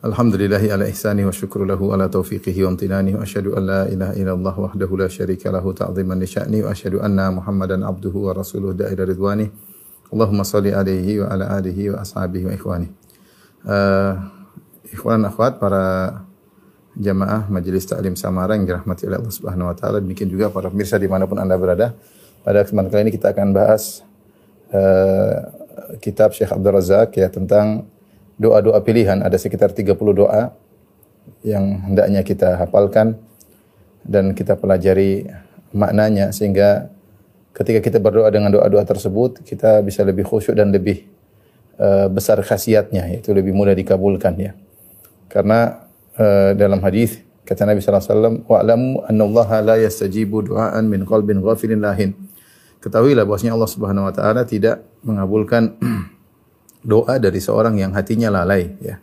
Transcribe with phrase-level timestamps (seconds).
[0.00, 4.16] Alhamdulillahi ala ihsani wa syukru lahu ala taufiqihi wa amtinani wa asyhadu an la ilaha
[4.16, 9.04] illallah wahdahu la syarika lahu ta'ziman li wa asyhadu anna Muhammadan abduhu wa rasuluhu da'ila
[9.04, 9.52] ridwani.
[10.08, 12.88] Allahumma salli alaihi wa ala alihi wa ashabihi wa ikhwani.
[13.68, 14.16] Uh,
[14.88, 16.24] ikhwan akhwat para
[16.96, 20.96] jamaah Majelis Taklim Samara yang dirahmati oleh Allah Subhanahu wa taala demikian juga para pemirsa
[20.96, 21.92] di mana pun Anda berada.
[22.40, 24.00] Pada kesempatan kali ini kita akan bahas
[24.72, 25.44] uh,
[26.00, 27.84] kitab Syekh Abdul Razak ya tentang
[28.40, 30.56] doa-doa pilihan ada sekitar 30 doa
[31.44, 33.20] yang hendaknya kita hafalkan
[34.00, 35.28] dan kita pelajari
[35.76, 36.88] maknanya sehingga
[37.52, 41.04] ketika kita berdoa dengan doa-doa tersebut kita bisa lebih khusyuk dan lebih
[41.76, 44.52] uh, besar khasiatnya yaitu lebih mudah dikabulkan ya.
[45.28, 51.04] Karena uh, dalam hadis kata Nabi sallallahu alaihi wasallam wa'lamu annallaha la yastajibu du'aan min
[51.04, 52.16] qalbin ghafilin lahin.
[52.80, 55.76] Ketahuilah bahwasanya Allah Subhanahu wa taala tidak mengabulkan
[56.80, 58.98] doa dari seorang yang hatinya lalai ya.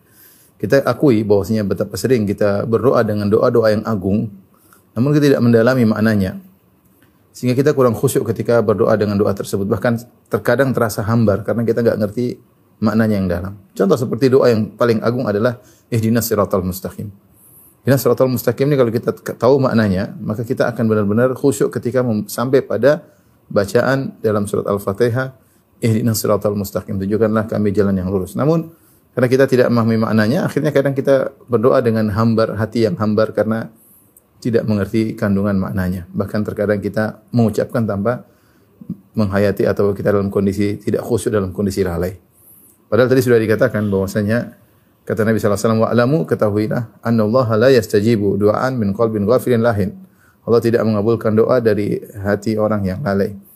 [0.58, 4.34] Kita akui bahwasanya betapa sering kita berdoa dengan doa-doa yang agung
[4.98, 6.42] namun kita tidak mendalami maknanya.
[7.30, 9.70] Sehingga kita kurang khusyuk ketika berdoa dengan doa tersebut.
[9.70, 9.94] Bahkan
[10.26, 12.42] terkadang terasa hambar karena kita nggak ngerti
[12.82, 13.54] maknanya yang dalam.
[13.78, 15.62] Contoh seperti doa yang paling agung adalah
[15.94, 17.14] ihdinas siratal mustaqim.
[17.86, 22.66] Ihdinas siratal mustaqim ini kalau kita tahu maknanya, maka kita akan benar-benar khusyuk ketika sampai
[22.66, 23.06] pada
[23.54, 25.38] bacaan dalam surat Al-Fatihah
[25.82, 28.34] ihdinas siratal mustaqim tunjukkanlah kami jalan yang lurus.
[28.34, 28.72] Namun
[29.18, 33.74] karena kita tidak memahami maknanya, akhirnya kadang kita berdoa dengan hambar hati yang hambar karena
[34.38, 36.06] tidak mengerti kandungan maknanya.
[36.14, 38.30] Bahkan terkadang kita mengucapkan tanpa
[39.18, 42.14] menghayati atau kita dalam kondisi tidak khusyuk dalam kondisi lalai.
[42.88, 44.54] Padahal tadi sudah dikatakan bahwasanya
[45.02, 49.98] kata Nabi sallallahu alaihi wasallam wa'lamu ketahuilah annallaha la yastajibu du'aan min qalbin ghafilin lahin.
[50.46, 53.47] Allah tidak mengabulkan doa dari hati orang yang lalai.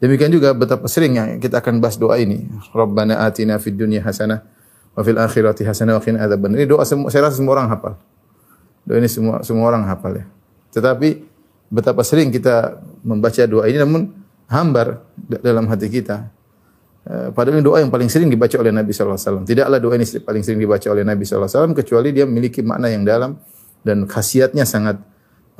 [0.00, 2.48] Demikian juga betapa sering yang kita akan bahas doa ini.
[2.72, 4.40] Rabbana atina fid dunya hasanah
[4.96, 6.56] wa fil akhirati hasanah wa qina adzaban.
[6.56, 8.00] Ini doa semua saya rasa semua orang hafal.
[8.88, 10.26] Doa ini semua semua orang hafal ya.
[10.72, 11.08] Tetapi
[11.68, 14.08] betapa sering kita membaca doa ini namun
[14.48, 15.04] hambar
[15.44, 16.32] dalam hati kita.
[17.36, 19.44] Padahal ini doa yang paling sering dibaca oleh Nabi sallallahu alaihi wasallam.
[19.44, 22.88] Tidaklah doa ini paling sering dibaca oleh Nabi sallallahu alaihi wasallam kecuali dia memiliki makna
[22.88, 23.36] yang dalam
[23.84, 24.96] dan khasiatnya sangat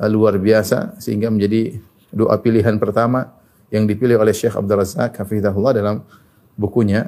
[0.09, 1.77] luar biasa sehingga menjadi
[2.09, 3.40] doa pilihan pertama
[3.71, 6.03] yang dipilih oleh Syekh Abdul Razak hafizahullah dalam
[6.59, 7.07] bukunya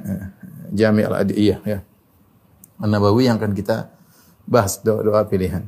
[0.71, 1.79] Jami' al-Adiyah ya.
[2.81, 3.91] An-Nabawi yang akan kita
[4.47, 5.67] bahas doa-doa pilihan.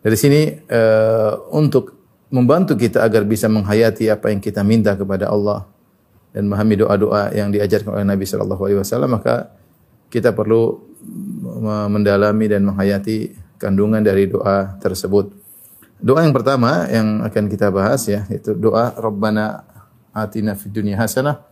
[0.00, 1.94] Dari sini uh, untuk
[2.32, 5.68] membantu kita agar bisa menghayati apa yang kita minta kepada Allah
[6.34, 9.54] dan memahami doa-doa yang diajarkan oleh Nabi sallallahu alaihi wasallam maka
[10.10, 10.82] kita perlu
[11.90, 15.30] mendalami dan menghayati kandungan dari doa tersebut.
[16.02, 19.62] Doa yang pertama yang akan kita bahas ya itu doa Rabbana
[20.14, 21.42] atina fid dunya hasanah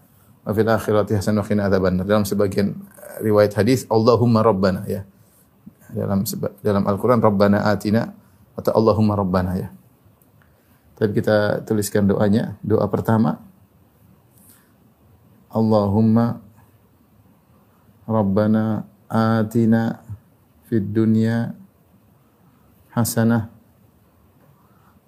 [0.46, 2.06] wa fil akhirati hasanah wa qina adzabannar.
[2.06, 2.78] Dalam sebagian
[3.18, 5.02] riwayat hadis Allahumma rabbana ya.
[5.92, 6.24] Dalam
[6.64, 8.16] dalam Al-Qur'an Rabbana atina
[8.56, 9.68] atau Allahumma rabbana ya.
[10.96, 12.56] Tapi kita tuliskan doanya.
[12.64, 13.42] Doa pertama
[15.52, 16.40] Allahumma
[18.08, 20.00] rabbana atina
[20.64, 21.52] fid dunya
[22.96, 23.52] hasanah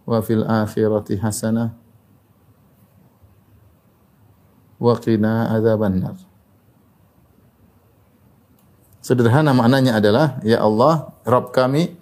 [0.05, 1.84] wa fil akhirati hasanah
[4.85, 6.21] wa qina adzabannar.
[9.01, 11.97] Sederhana maknanya adalah ya Allah, Rabb kami,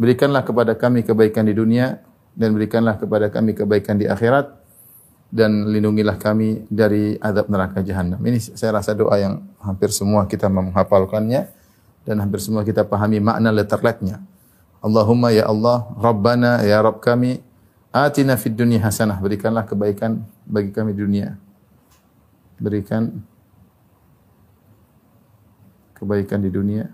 [0.00, 2.00] berikanlah kepada kami kebaikan di dunia
[2.32, 4.48] dan berikanlah kepada kami kebaikan di akhirat
[5.32, 8.20] dan lindungilah kami dari azab neraka jahanam.
[8.20, 11.48] Ini saya rasa doa yang hampir semua kita menghafalkannya
[12.04, 14.20] dan hampir semua kita pahami makna letter-letternya.
[14.84, 17.40] Allahumma ya Allah, Rabbana ya Rabb kami,
[17.96, 21.41] atina fid dunya hasanah, berikanlah kebaikan bagi kami di dunia.
[22.62, 23.26] Berikan
[25.98, 26.86] kebaikan di dunia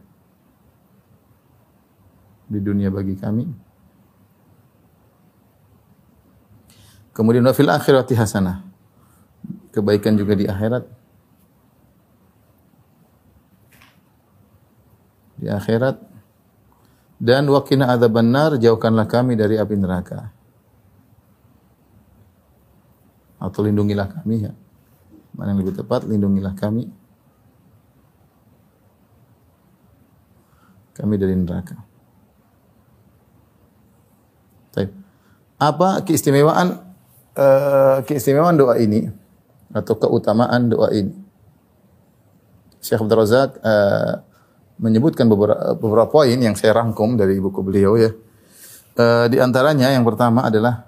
[2.49, 3.44] di dunia bagi kami.
[7.12, 8.65] Kemudian wa fil akhirati hasanah.
[9.76, 10.85] Kebaikan juga di akhirat.
[15.38, 15.97] Di akhirat
[17.19, 20.31] dan waqina adzabannar jauhkanlah kami dari api neraka.
[23.38, 24.53] Atau lindungilah kami ya.
[25.38, 26.90] Mana yang lebih tepat lindungilah kami
[30.99, 31.79] kami dari neraka.
[34.75, 34.90] Baik.
[35.62, 36.75] Apa keistimewaan
[37.38, 39.06] eh, keistimewaan doa ini
[39.70, 41.14] atau keutamaan doa ini.
[42.82, 44.12] Syekh Abdul Razak eh,
[44.82, 48.11] menyebutkan beberapa, beberapa poin yang saya rangkum dari buku beliau ya.
[48.99, 50.88] Eh, di antaranya yang pertama adalah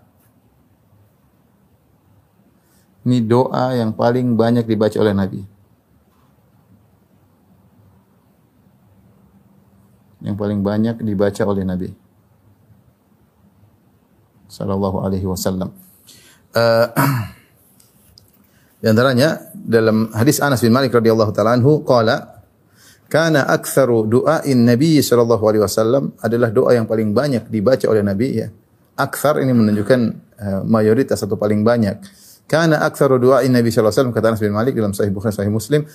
[3.09, 5.41] ini doa yang paling banyak dibaca oleh Nabi.
[10.21, 11.89] Yang paling banyak dibaca oleh Nabi.
[14.53, 15.73] Sallallahu alaihi wasallam.
[16.53, 16.87] Eh,
[18.85, 22.45] di antaranya dalam hadis Anas bin Malik radhiyallahu taala anhu qala
[23.09, 28.29] kana aktsaru du'ain Nabi sallallahu alaihi wasallam adalah doa yang paling banyak dibaca oleh Nabi
[28.45, 28.53] ya.
[29.01, 30.01] Aktsar ini menunjukkan
[30.37, 31.97] uh, mayoritas atau paling banyak.
[32.51, 35.55] Kana aktsaru du'ain Nabi sallallahu alaihi wasallam kata Anas bin Malik dalam Sahih Bukhari Sahih
[35.55, 35.87] Muslim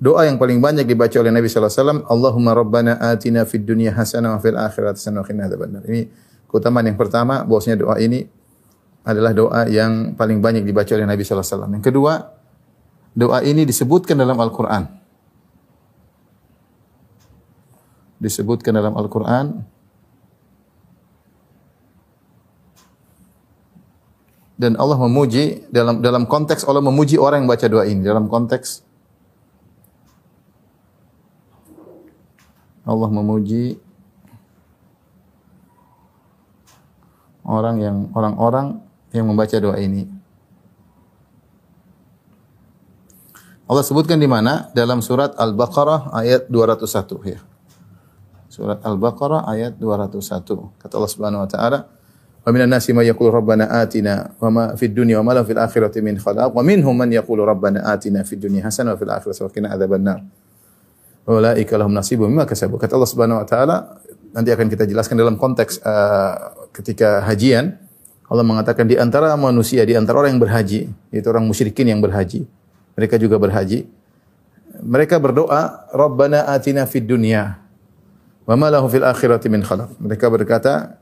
[0.00, 3.92] doa yang paling banyak dibaca oleh Nabi sallallahu alaihi wasallam Allahumma rabbana atina fid dunya
[3.92, 5.84] hasanah wa fil akhirati hasanah wa qina adzabannar.
[5.84, 6.08] Ini
[6.48, 8.24] keutamaan yang pertama bahwasanya doa ini
[9.04, 11.72] adalah doa yang paling banyak dibaca oleh Nabi sallallahu alaihi wasallam.
[11.76, 12.12] Yang kedua,
[13.12, 14.84] doa ini disebutkan dalam Al-Qur'an.
[18.16, 19.60] Disebutkan dalam Al-Qur'an
[24.58, 28.82] dan Allah memuji dalam dalam konteks Allah memuji orang yang baca doa ini dalam konteks
[32.88, 33.76] Allah memuji
[37.48, 38.80] orang yang orang-orang
[39.12, 40.04] yang membaca doa ini.
[43.68, 44.72] Allah sebutkan di mana?
[44.72, 47.40] Dalam surat Al-Baqarah ayat 201 ya.
[48.48, 50.80] Surat Al-Baqarah ayat 201.
[50.80, 51.78] Kata Allah Subhanahu wa taala,
[52.48, 55.60] "Wa minan nasi may yaqulu rabbana atina wa ma fid dunya wa ma lahu fil
[55.60, 59.44] akhirati min khalaq wa minhum man yaqulu rabbana atina fid dunya hasanah wa fil akhirati
[59.44, 60.24] wa qina adzabannar."
[61.28, 62.80] Ulaika lahum nasibun mimma kasabu.
[62.80, 64.00] Kata Allah Subhanahu wa taala,
[64.32, 67.76] nanti akan kita jelaskan dalam konteks uh, ketika hajian
[68.28, 72.44] Allah mengatakan di antara manusia, di antara orang yang berhaji, yaitu orang musyrikin yang berhaji,
[72.92, 73.88] mereka juga berhaji.
[74.84, 77.56] Mereka berdoa, Rabbana atina fid dunya
[78.44, 79.96] wa ma lahu fil akhirati min khalaq.
[79.96, 80.97] Mereka berkata,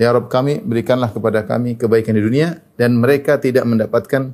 [0.00, 4.32] Ya Rabb kami, berikanlah kepada kami kebaikan di dunia dan mereka tidak mendapatkan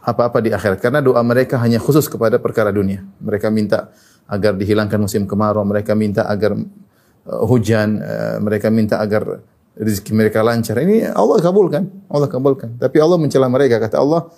[0.00, 3.04] apa-apa di akhirat karena doa mereka hanya khusus kepada perkara dunia.
[3.20, 3.92] Mereka minta
[4.24, 9.44] agar dihilangkan musim kemarau, mereka minta agar uh, hujan, uh, mereka minta agar
[9.76, 10.80] rezeki mereka lancar.
[10.80, 12.80] Ini Allah kabulkan, Allah kabulkan.
[12.80, 14.32] Tapi Allah mencela mereka kata Allah,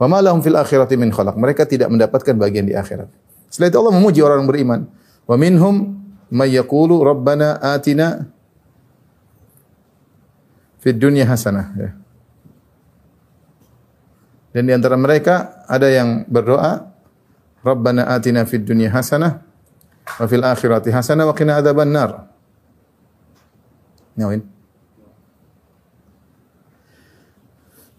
[0.00, 3.12] "Wa ma fil akhirati min khalaq." Mereka tidak mendapatkan bagian di akhirat.
[3.52, 4.88] Setelah itu Allah memuji orang beriman.
[5.28, 5.92] Wa minhum
[6.32, 8.33] may atina
[10.84, 11.90] fid dunya hasanah ya.
[14.52, 16.92] Dan di antara mereka ada yang berdoa,
[17.64, 19.40] Rabbana atina fid dunya hasanah
[20.04, 21.90] wa fil akhirati hasanah wa qina adzaban.
[24.14, 24.44] Nyawin.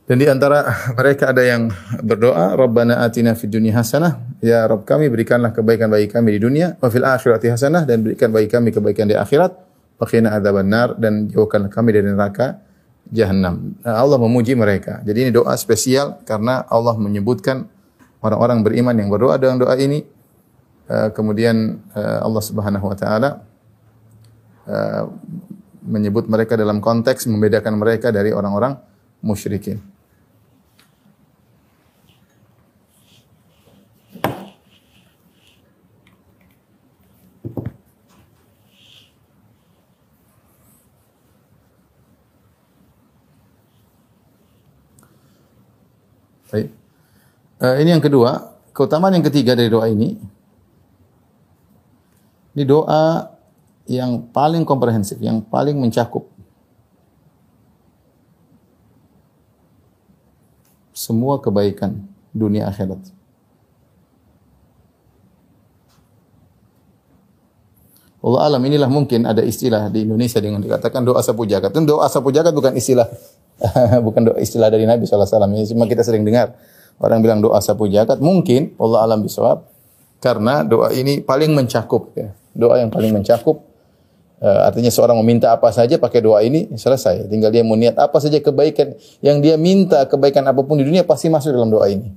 [0.05, 1.73] Dan di antara mereka ada yang
[2.05, 6.77] berdoa, Rabbana atina fid dunya hasanah, ya Rabb kami berikanlah kebaikan bagi kami di dunia,
[6.77, 9.51] wa fil akhirati hasanah dan berikan bagi kami kebaikan di akhirat,
[9.97, 10.69] wa qina adzaban
[11.01, 12.61] dan jauhkanlah kami dari neraka
[13.13, 13.77] jahanam.
[13.85, 15.01] Allah memuji mereka.
[15.05, 17.69] Jadi ini doa spesial karena Allah menyebutkan
[18.25, 20.01] orang-orang beriman yang berdoa dengan doa ini.
[20.85, 23.41] Uh, kemudian uh, Allah Subhanahu wa taala
[24.69, 25.09] uh,
[25.81, 28.77] menyebut mereka dalam konteks membedakan mereka dari orang-orang
[29.25, 29.81] musyrikin.
[46.49, 46.69] Baik.
[47.57, 50.19] Uh, ini yang kedua, keutamaan yang ketiga dari doa ini.
[52.55, 53.31] Ini doa
[53.85, 56.25] yang paling komprehensif, yang paling mencakup
[60.95, 62.97] semua kebaikan dunia akhirat.
[68.25, 71.69] Allah alam inilah mungkin ada istilah di Indonesia dengan dikatakan doa sapu jagat.
[71.69, 73.05] Dan doa sapu jagat bukan istilah
[74.05, 75.25] bukan doa istilah dari Nabi SAW.
[75.25, 76.55] Ini cuma kita sering dengar
[76.99, 78.19] orang bilang doa sapu jagat.
[78.19, 79.67] Mungkin Allah alam bisawab
[80.19, 82.31] karena doa ini paling mencakup ya.
[82.55, 83.75] Doa yang paling mencakup
[84.35, 87.31] Uh, artinya seorang meminta apa saja pakai doa ini selesai.
[87.31, 88.91] Tinggal dia mau niat apa saja kebaikan
[89.23, 92.11] yang dia minta kebaikan apa pun di dunia pasti masuk dalam doa ini.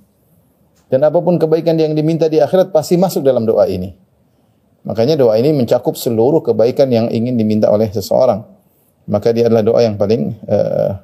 [0.91, 3.95] Dan apa pun kebaikan yang diminta di akhirat pasti masuk dalam doa ini.
[4.83, 8.43] Makanya doa ini mencakup seluruh kebaikan yang ingin diminta oleh seseorang.
[9.07, 10.99] Maka dia adalah doa yang paling uh,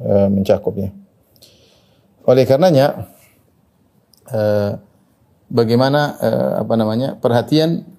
[0.00, 0.90] uh, mencakupnya.
[2.24, 3.12] Oleh karenanya
[4.32, 4.80] uh,
[5.52, 7.90] bagaimana uh, apa namanya perhatian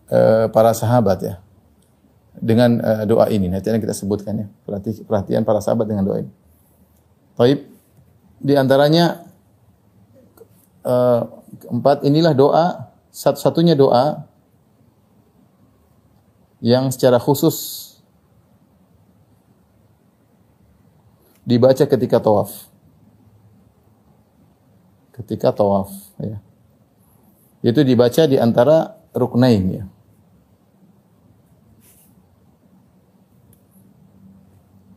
[0.53, 1.35] para sahabat ya
[2.37, 2.77] dengan
[3.09, 3.49] doa ini.
[3.49, 4.47] Nanti kita sebutkan ya.
[5.09, 6.29] Perhatian para sahabat dengan doa ini.
[7.35, 7.59] Taib.
[8.39, 9.25] di antaranya
[10.85, 11.21] eh,
[11.71, 12.65] empat inilah doa
[13.11, 14.27] satu-satunya doa
[16.63, 17.84] yang secara khusus
[21.45, 22.51] dibaca ketika tawaf.
[25.15, 26.43] Ketika tawaf, ya.
[27.65, 29.83] Itu dibaca di antara ruknain ya.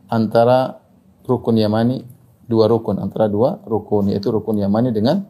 [0.09, 0.81] Antara
[1.25, 2.01] rukun Yamani
[2.49, 5.21] dua rukun antara dua rukun yaitu rukun Yamani dengan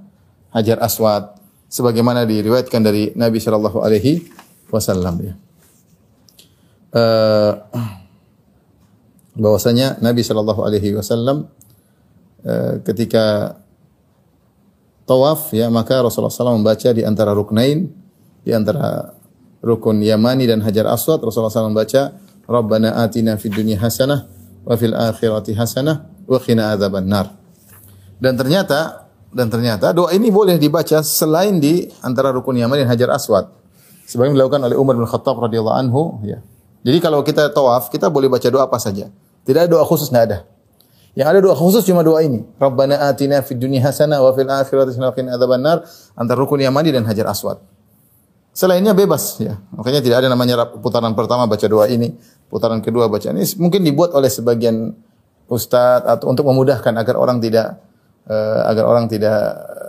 [0.56, 1.36] Hajar Aswad
[1.68, 4.24] sebagaimana diriwayatkan dari Nabi Shallallahu alaihi
[4.72, 5.34] wasallam ya.
[6.90, 7.54] Uh,
[9.40, 11.48] bahwasanya Nabi Shallallahu alaihi wasallam
[12.44, 13.56] uh, ketika
[15.08, 17.90] tawaf ya maka Rasulullah SAW membaca di antara ruknain
[18.44, 19.16] di antara
[19.64, 22.14] rukun Yamani dan Hajar Aswad Rasulullah SAW membaca
[22.46, 24.28] Rabbana atina fid dunya hasanah
[24.66, 27.34] wa fil akhirati hasanah wa qina adzaban nar.
[28.18, 33.14] Dan ternyata dan ternyata doa ini boleh dibaca selain di antara rukun Yaman dan Hajar
[33.14, 33.46] Aswad.
[34.10, 36.42] Sebagaimana dilakukan oleh Umar bin Khattab radhiyallahu anhu, ya.
[36.82, 39.14] Jadi kalau kita tawaf, kita boleh baca doa apa saja.
[39.44, 40.38] Tidak ada doa khusus, tidak ada.
[41.18, 42.46] Yang ada doa khusus cuma doa ini.
[42.62, 45.78] Rabbana atina fid dunya hasanah wa fil akhirati hasanah wa qina adzabannar
[46.16, 47.60] antara rukun Yamani dan Hajar Aswad.
[48.54, 49.60] Selainnya bebas ya.
[49.76, 52.16] Makanya tidak ada namanya putaran pertama baca doa ini,
[52.48, 53.44] putaran kedua baca ini.
[53.58, 54.96] Mungkin dibuat oleh sebagian
[55.50, 57.82] ustadz atau untuk memudahkan agar orang tidak
[58.30, 59.34] uh, agar orang tidak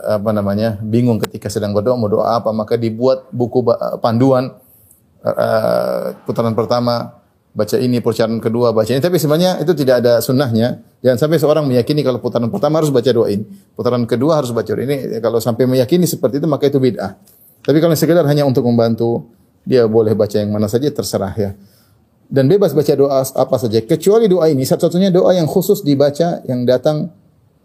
[0.01, 3.61] apa namanya bingung ketika sedang berdoa mau doa apa maka dibuat buku
[4.01, 4.57] panduan
[5.21, 7.20] uh, putaran pertama
[7.51, 9.03] baca ini putaran kedua baca ini.
[9.03, 10.81] Tapi sebenarnya itu tidak ada sunnahnya.
[11.03, 13.45] Jangan sampai seorang meyakini kalau putaran pertama harus baca doa ini.
[13.75, 15.19] Putaran kedua harus baca ini.
[15.19, 17.19] Kalau sampai meyakini seperti itu maka itu bid'ah.
[17.61, 19.29] Tapi kalau sekedar hanya untuk membantu
[19.67, 21.51] dia boleh baca yang mana saja terserah ya.
[22.31, 23.83] Dan bebas baca doa apa saja.
[23.83, 24.63] Kecuali doa ini.
[24.63, 27.11] Satu-satunya doa yang khusus dibaca yang datang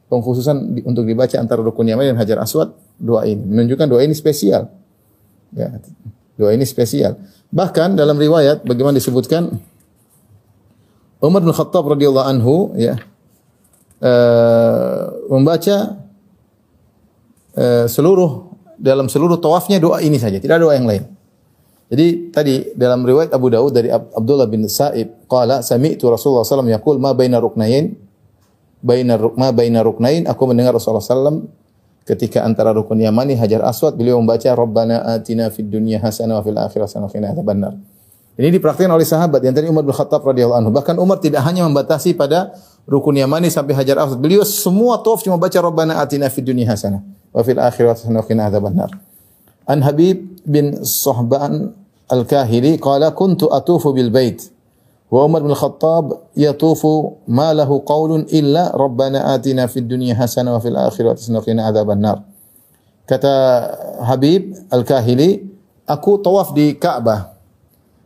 [0.10, 3.46] pengkhususan untuk dibaca antara rukun Yaman dan Hajar Aswad doa ini.
[3.46, 4.66] Menunjukkan doa ini spesial.
[5.54, 5.78] Ya.
[6.36, 7.16] Doa ini spesial.
[7.54, 9.54] Bahkan dalam riwayat bagaimana disebutkan
[11.24, 13.00] Umar bin Khattab radhiyallahu anhu ya
[14.04, 16.00] uh, membaca
[17.56, 21.04] uh, seluruh dalam seluruh tawafnya doa ini saja tidak doa yang lain.
[21.86, 26.50] Jadi tadi dalam riwayat Abu Dawud dari Abdullah bin Sa'ib qala sami'tu Rasulullah sallallahu alaihi
[26.50, 27.86] wasallam yaqul ma baina ruknain
[28.82, 31.46] baina ma baina ruknain aku mendengar Rasulullah sallallahu
[32.06, 36.58] ketika antara rukun Yamani Hajar Aswad beliau membaca Rabbana atina fid dunya hasanah wa fil
[36.58, 37.74] akhirati hasanah wa qina adzabannar.
[38.36, 40.72] Ini dipraktikkan oleh sahabat yang tadi Umar bin Khattab radhiyallahu anhu.
[40.76, 42.52] Bahkan Umar tidak hanya membatasi pada
[42.84, 44.20] rukun Yamani sampai Hajar Aswad.
[44.20, 47.00] Beliau semua tawaf cuma baca Rabbana atina fid dunya hasanah
[47.32, 48.92] wa fil akhirati hasanah wa qina adzabannar.
[49.64, 51.80] An Habib bin Suhban
[52.12, 54.52] Al-Kahili qala kuntu atufu bil bait
[55.08, 60.62] wa Umar bin Khattab yatufu ma lahu qaulun illa rabbana atina fid dunya hasanah wa
[60.62, 62.20] fil akhirati hasanah wa qina adzaban nar.
[63.08, 63.34] Kata
[64.04, 65.46] Habib Al-Kahili,
[65.88, 67.35] aku tawaf di Ka'bah.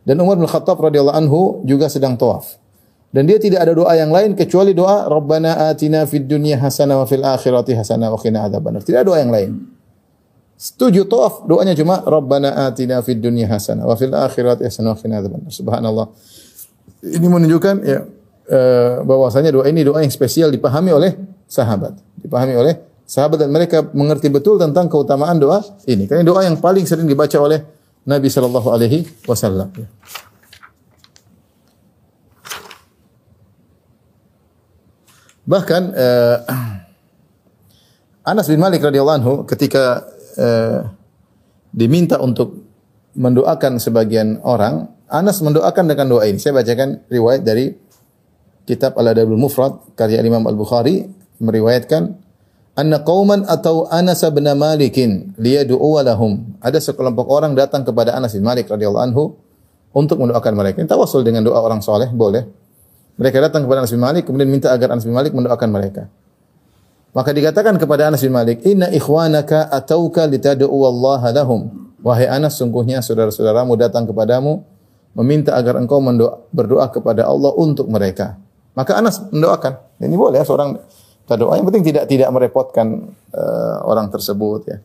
[0.04, 2.56] Dan Umar bin Khattab radhiyallahu anhu juga sedang tawaf.
[3.10, 7.06] Dan dia tidak ada doa yang lain kecuali doa Rabbana atina fid dunya hasanah wa
[7.10, 8.86] fil akhirati hasanah wa qina adzabannar.
[8.86, 9.50] Tidak ada doa yang lain.
[10.54, 15.14] Setuju tawaf, doanya cuma Rabbana atina fid dunya hasanah wa fil akhirati hasanah wa qina
[15.18, 15.50] adzabannar.
[15.50, 16.06] Subhanallah.
[17.02, 17.98] Ini menunjukkan ya
[18.50, 21.18] uh, bahwasanya doa ini doa yang spesial dipahami oleh
[21.50, 22.78] sahabat, dipahami oleh
[23.10, 25.58] sahabat dan mereka mengerti betul tentang keutamaan doa
[25.90, 26.06] ini.
[26.06, 29.68] Karena doa yang paling sering dibaca oleh Nabi sallallahu alaihi wasallam.
[35.50, 36.36] Bahkan uh,
[38.30, 40.86] Anas bin Malik radhiyallahu anhu ketika eh,
[41.72, 42.62] diminta untuk
[43.16, 46.38] mendoakan sebagian orang, Anas mendoakan dengan doa ini.
[46.38, 47.74] Saya bacakan riwayat dari
[48.68, 51.10] kitab Al-Adabul Mufrad karya Imam Al-Bukhari
[51.42, 52.14] meriwayatkan
[52.78, 56.58] anna qauman atau Anas bin Malikin liyad'u lahum.
[56.62, 59.24] Ada sekelompok orang datang kepada Anas bin Malik radhiyallahu anhu
[59.90, 60.76] untuk mendoakan mereka.
[60.82, 62.46] Ini tawasul dengan doa orang soleh, boleh.
[63.20, 66.08] Mereka datang kepada Anas bin Malik kemudian minta agar Anas bin Malik mendoakan mereka.
[67.10, 73.04] Maka dikatakan kepada Anas bin Malik, "Inna ikhwanaka atauka litad'u Allah lahum." Wahai Anas, sungguhnya
[73.04, 74.64] saudara-saudaramu datang kepadamu
[75.12, 76.00] meminta agar engkau
[76.54, 78.38] berdoa kepada Allah untuk mereka.
[78.78, 80.00] Maka Anas mendoakan.
[80.00, 80.78] Ini boleh ya seorang
[81.36, 81.58] doa.
[81.58, 84.78] Yang penting tidak tidak merepotkan uh, orang tersebut ya.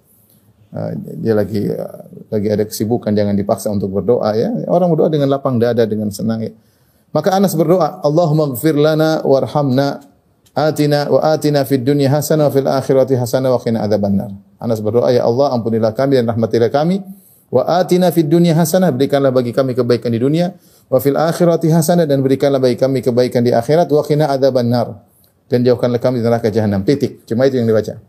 [0.75, 4.51] Uh, dia lagi uh, lagi ada kesibukan jangan dipaksa untuk berdoa ya.
[4.67, 6.51] Orang berdoa dengan lapang dada dengan senang ya.
[7.15, 10.03] Maka Anas berdoa, Allahumma gfir lana warhamna
[10.55, 14.31] Atina wa atina fid dunya hasanah wa fil akhirati hasanah wa qina adzabannar.
[14.55, 17.03] Anas berdoa, ya Allah ampunilah kami dan rahmatilah kami.
[17.51, 20.55] Wa atina fid dunya hasanah, berikanlah bagi kami kebaikan di dunia.
[20.87, 23.91] Wa fil akhirati hasanah dan berikanlah bagi kami kebaikan di akhirat.
[23.91, 24.95] Wa qina adzabannar.
[25.51, 26.81] Dan jauhkanlah kami dari neraka jahanam.
[26.81, 27.25] Titik.
[27.29, 28.01] Cuma itu yang dibaca.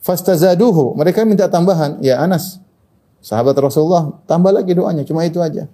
[0.00, 0.96] Fastazaduhu.
[0.96, 1.98] Mereka minta tambahan.
[2.00, 2.62] Ya Anas,
[3.20, 5.02] sahabat Rasulullah, tambah lagi doanya.
[5.02, 5.66] Cuma itu aja.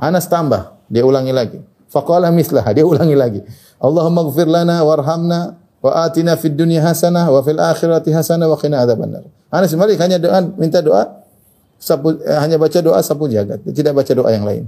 [0.00, 0.80] Anas tambah.
[0.88, 1.58] Dia ulangi lagi.
[1.92, 2.64] Faqala mislah.
[2.72, 3.40] Dia ulangi lagi.
[3.82, 8.86] Allahumma gfir lana warhamna wa atina fid dunya hasanah wa fil akhirati hasanah wa qina
[8.86, 9.26] adzabannar.
[9.52, 11.22] Anas Malik hanya doa minta doa
[11.82, 14.64] sapu, eh, hanya baca doa sapu jagat, dia tidak baca doa yang lain.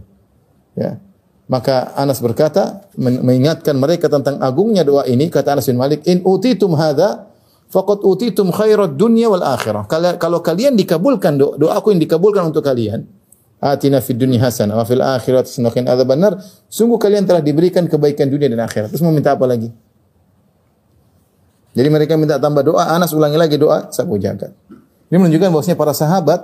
[0.75, 0.99] Ya.
[1.45, 6.73] Maka Anas berkata mengingatkan mereka tentang agungnya doa ini kata Anas bin Malik in utitum
[6.73, 7.29] hadza
[7.69, 9.85] faqad utitum khairat dunya wal akhirah.
[9.85, 13.05] Kalau, kalau kalian dikabulkan doa, doaku yang dikabulkan untuk kalian
[13.61, 16.41] atina fid dunya hasanah wa fil akhirati hasanah qina adzabannar.
[16.73, 18.89] Sungguh kalian telah diberikan kebaikan dunia dan akhirat.
[18.93, 19.69] Terus mau minta apa lagi?
[21.75, 24.55] Jadi mereka minta tambah doa, Anas ulangi lagi doa sapu jagat.
[25.11, 26.41] Ini menunjukkan bahwasanya para sahabat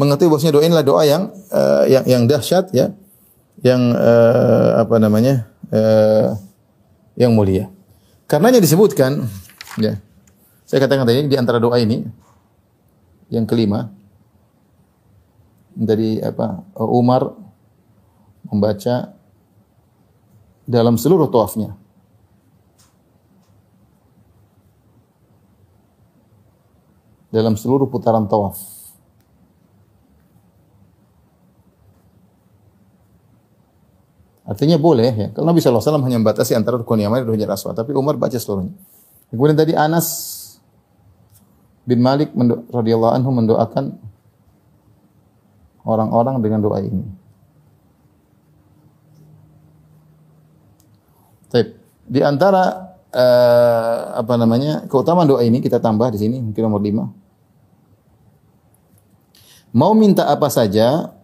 [0.00, 1.22] mengetahui bahwasanya doa inilah doa yang
[1.52, 2.88] uh, yang yang dahsyat ya,
[3.62, 5.46] yang uh, apa namanya?
[5.72, 6.36] Uh,
[7.16, 7.68] yang mulia.
[8.28, 9.24] Karenanya disebutkan
[9.80, 9.96] ya.
[10.68, 12.04] Saya katakan tadi di antara doa ini
[13.28, 13.92] yang kelima
[15.72, 17.32] dari apa Umar
[18.48, 19.12] membaca
[20.64, 21.76] dalam seluruh tawafnya.
[27.32, 28.60] dalam seluruh putaran tawaf.
[34.42, 35.28] Artinya boleh ya.
[35.30, 38.74] Kalau Nabi SAW hanya membatasi antara rukun Yaman dan Hajar Aswad, tapi Umar baca seluruhnya.
[39.30, 40.06] Kemudian tadi Anas
[41.86, 42.34] bin Malik
[42.70, 43.96] radhiyallahu anhu mendoakan
[45.86, 47.06] orang-orang dengan doa ini.
[51.52, 51.68] Baik.
[52.08, 57.04] Di antara uh, apa namanya keutamaan doa ini kita tambah di sini mungkin nomor lima.
[59.72, 61.16] Mau minta apa saja,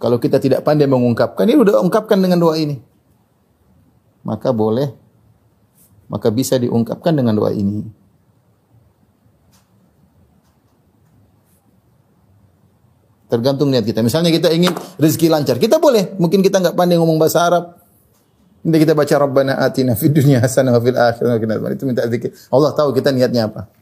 [0.00, 2.80] kalau kita tidak pandai mengungkapkan, ini udah ungkapkan dengan doa ini.
[4.24, 4.96] Maka boleh,
[6.08, 7.84] maka bisa diungkapkan dengan doa ini.
[13.28, 14.00] Tergantung niat kita.
[14.00, 16.16] Misalnya kita ingin rezeki lancar, kita boleh.
[16.16, 17.64] Mungkin kita nggak pandai ngomong bahasa Arab,
[18.60, 22.36] Nanti kita baca Rabbana atina fid dunya hasanah wa fil akhirati Itu minta zikir.
[22.52, 23.72] Allah tahu kita niatnya apa.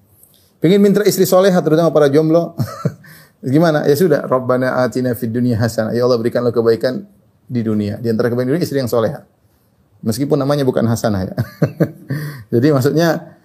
[0.63, 2.55] Pengen minta istri soleha terutama para jomblo.
[3.39, 3.87] Gimana?
[3.87, 5.95] Ya sudah, Rabbana atina fid dunya hasanah.
[5.95, 7.07] Ya Allah berikanlah kebaikan
[7.47, 8.03] di dunia.
[8.03, 9.23] Di antara kebaikan di dunia istri yang soleha.
[10.03, 11.35] Meskipun namanya bukan hasanah ya.
[12.55, 13.39] Jadi maksudnya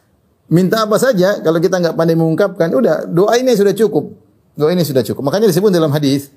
[0.49, 4.13] minta apa saja kalau kita nggak pandai mengungkapkan, udah doa ini sudah cukup.
[4.58, 5.21] Doa ini sudah cukup.
[5.25, 6.29] Makanya disebut dalam hadis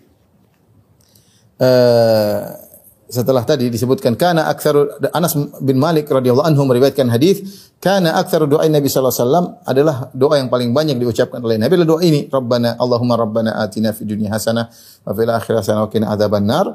[1.60, 2.65] uh,
[3.06, 8.66] setelah tadi disebutkan kana aktsaru Anas bin Malik radhiyallahu anhu meriwayatkan hadis kana aktsaru doa
[8.66, 12.26] Nabi sallallahu alaihi wasallam adalah doa yang paling banyak diucapkan oleh Nabi adalah doa ini
[12.26, 14.68] Rabbana Allahumma Rabbana atina fid dunya hasanah
[15.06, 16.66] wa fil akhirati hasanah wa qina adzabannar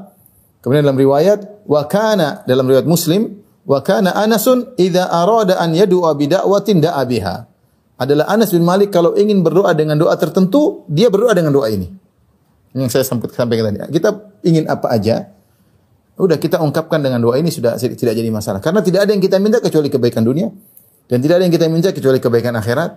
[0.64, 6.12] kemudian dalam riwayat wa kana dalam riwayat Muslim wa kana Anasun idza arada an yad'a
[6.18, 7.36] bi da'watin da'a biha.
[8.02, 11.86] Adalah Anas bin Malik kalau ingin berdoa dengan doa tertentu dia berdoa dengan doa ini.
[12.74, 13.78] Yang saya sampaikan tadi.
[13.94, 15.30] Kita ingin apa aja
[16.20, 18.60] Udah kita ungkapkan dengan doa ini sudah tidak jadi masalah.
[18.60, 20.52] Karena tidak ada yang kita minta kecuali kebaikan dunia
[21.08, 22.92] dan tidak ada yang kita minta kecuali kebaikan akhirat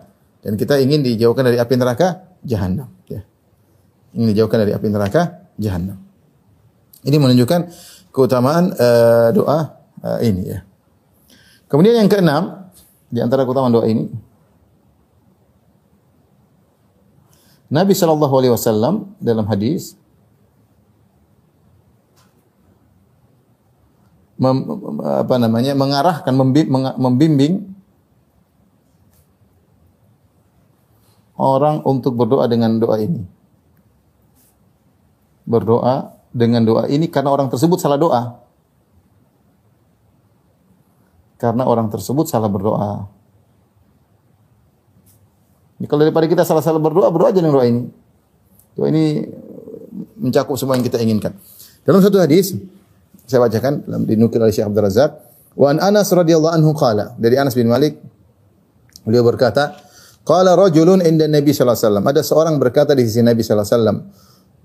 [0.45, 2.91] dan kita ingin dijauhkan dari api neraka jahanam.
[3.09, 3.23] Ya.
[4.13, 5.99] Ingin dijauhkan dari api neraka jahanam.
[7.05, 7.61] Ini menunjukkan
[8.13, 9.59] keutamaan uh, doa
[10.05, 10.61] uh, ini ya.
[11.71, 12.71] Kemudian yang keenam
[13.09, 14.11] di antara keutamaan doa ini
[17.75, 19.99] Nabi Shallallahu Alaihi Wasallam dalam hadis
[24.39, 24.57] mem,
[25.03, 26.35] apa namanya mengarahkan
[26.99, 27.75] membimbing
[31.39, 33.23] orang untuk berdoa dengan doa ini.
[35.45, 38.23] Berdoa dengan doa ini karena orang tersebut salah doa.
[41.37, 43.11] Karena orang tersebut salah berdoa.
[45.77, 47.83] Ini kalau daripada kita salah-salah berdoa, berdoa aja dengan doa ini.
[48.79, 49.27] Doa ini
[50.17, 51.37] mencakup semua yang kita inginkan.
[51.85, 52.57] Dalam satu hadis,
[53.25, 55.11] saya bacakan dalam dinukil oleh Syekh Abdul Razak.
[55.55, 57.97] Wa an Anas radhiyallahu anhu qala, dari Anas bin Malik
[59.05, 59.77] beliau berkata,
[60.27, 62.05] qala rajulun inda Nabi sallallahu alaihi wasallam.
[62.11, 63.99] Ada seorang berkata di sisi Nabi sallallahu alaihi wasallam.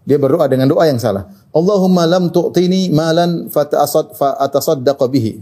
[0.08, 1.30] Dia berdoa dengan doa yang salah.
[1.54, 5.38] Allahumma lam tu'tini malan fata'asad fa'atasaddaqa bihi.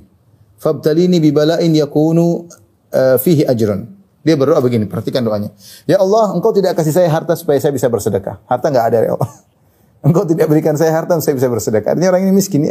[0.57, 2.49] Fabtalini bi bala'in yakunu
[2.91, 3.87] uh, fihi ajrun.
[4.27, 5.55] Dia berdoa begini, perhatikan doanya.
[5.87, 8.43] Ya Allah, Engkau tidak kasih saya harta supaya saya bisa bersedekah.
[8.43, 9.31] Harta enggak ada ya Allah.
[10.05, 11.97] Engkau tidak berikan saya harta, saya bisa bersedekah.
[11.97, 12.63] Artinya orang ini miskin,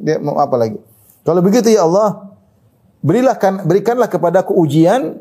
[0.00, 0.80] dia mau apa lagi?
[1.22, 2.32] Kalau begitu ya Allah,
[3.04, 5.20] berilah kan, berikanlah kepadaku ujian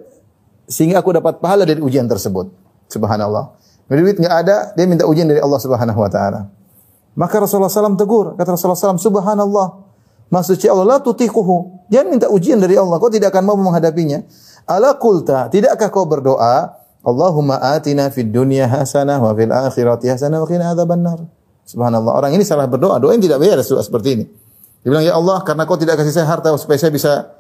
[0.67, 2.47] sehingga aku dapat pahala dari ujian tersebut.
[2.87, 3.55] Subhanallah.
[3.87, 6.47] Duit nggak ada, dia minta ujian dari Allah Subhanahu wa taala.
[7.17, 9.67] Maka Rasulullah SAW tegur, kata Rasulullah SAW, Subhanallah,
[10.45, 11.87] suci Allah la tutiquhu.
[11.89, 14.21] Jangan minta ujian dari Allah, kau tidak akan mampu menghadapinya.
[14.69, 20.47] Ala qulta, tidakkah kau berdoa, Allahumma atina fid dunya hasanah wa fil akhirati hasanah wa
[20.49, 21.19] qina adzabannar.
[21.67, 22.15] Subhanallah.
[22.15, 24.25] Orang ini salah berdoa, doa yang tidak beres doa seperti ini.
[24.81, 27.35] Dia bilang, "Ya Allah, karena kau tidak kasih saya harta supaya saya bisa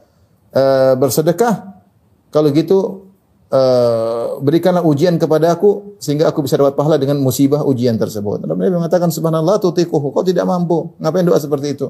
[0.51, 1.79] uh, bersedekah,
[2.27, 3.07] kalau gitu
[3.47, 8.67] uh, berikanlah ujian kepada aku sehingga aku bisa dapat pahala dengan musibah ujian tersebut." Nabi
[8.67, 10.91] mengatakan, "Subhanallah, tutiquhu." Kau tidak mampu.
[10.99, 11.87] Ngapain doa seperti itu?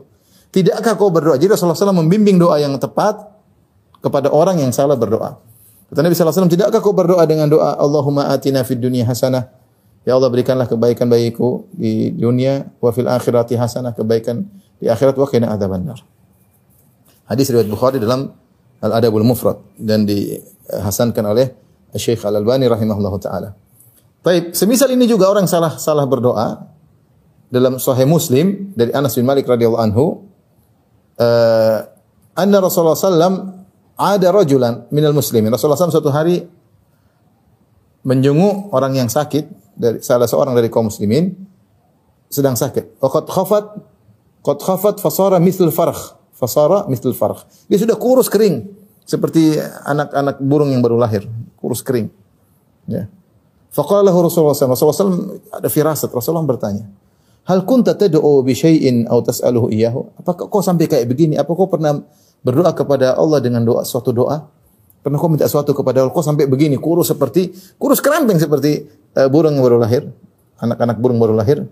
[0.54, 1.36] Tidakkah kau berdoa?
[1.36, 3.20] Jadi Rasulullah SAW membimbing doa yang tepat
[4.00, 5.42] kepada orang yang salah berdoa.
[5.88, 9.48] Kata Nabi SAW, tidakkah kau berdoa dengan doa Allahumma atina fid dunya hasanah.
[10.04, 14.48] Ya Allah berikanlah kebaikan bagiku di dunia wa fil akhirati hasanah kebaikan
[14.80, 16.00] di akhirat wa qina adzabannar.
[17.28, 18.32] Hadis riwayat Bukhari dalam
[18.80, 21.52] Al-Adabul Mufrad dan dihasankan oleh
[21.96, 23.50] Syekh Al-Albani rahimahullah taala.
[24.24, 26.68] Baik, semisal ini juga orang salah salah berdoa
[27.48, 30.28] dalam Sahih Muslim dari Anas bin Malik radhiyallahu anhu
[31.20, 31.80] uh,
[32.36, 33.57] anna Rasulullah sallam
[33.98, 35.50] ada rajulan minal muslimin.
[35.50, 36.46] Rasulullah SAW suatu hari
[38.06, 41.34] menjenguk orang yang sakit dari salah seorang dari kaum muslimin
[42.30, 43.02] sedang sakit.
[43.02, 43.66] Qad khafat
[44.46, 46.16] qad khafat fasara mithlul farkh.
[46.38, 47.50] Fasara mithlul farkh.
[47.66, 48.70] Dia sudah kurus kering
[49.02, 49.58] seperti
[49.90, 51.26] anak-anak burung yang baru lahir,
[51.58, 52.14] kurus kering.
[52.86, 53.10] Ya.
[53.74, 54.74] Faqala lahu Rasulullah SAW.
[54.78, 55.18] Rasulullah SAW
[55.58, 56.10] ada firasat.
[56.14, 56.86] Rasulullah bertanya,
[57.48, 60.20] Hal kunta tad'u bi syai'in aw tas'aluhu iyyahu?
[60.20, 61.40] Apakah kau sampai kayak begini?
[61.40, 62.04] Apa kau pernah
[62.48, 64.48] berdoa kepada Allah dengan doa suatu doa?
[65.04, 66.16] Pernah kau minta sesuatu kepada Allah?
[66.16, 68.88] Kau sampai begini kurus seperti kurus keramping seperti
[69.20, 70.08] uh, burung baru lahir,
[70.64, 71.68] anak-anak burung baru lahir.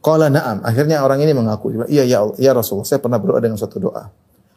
[0.00, 0.64] Qala na'am.
[0.64, 4.08] Akhirnya orang ini mengaku, iya ya Allah, ya Rasul, saya pernah berdoa dengan suatu doa.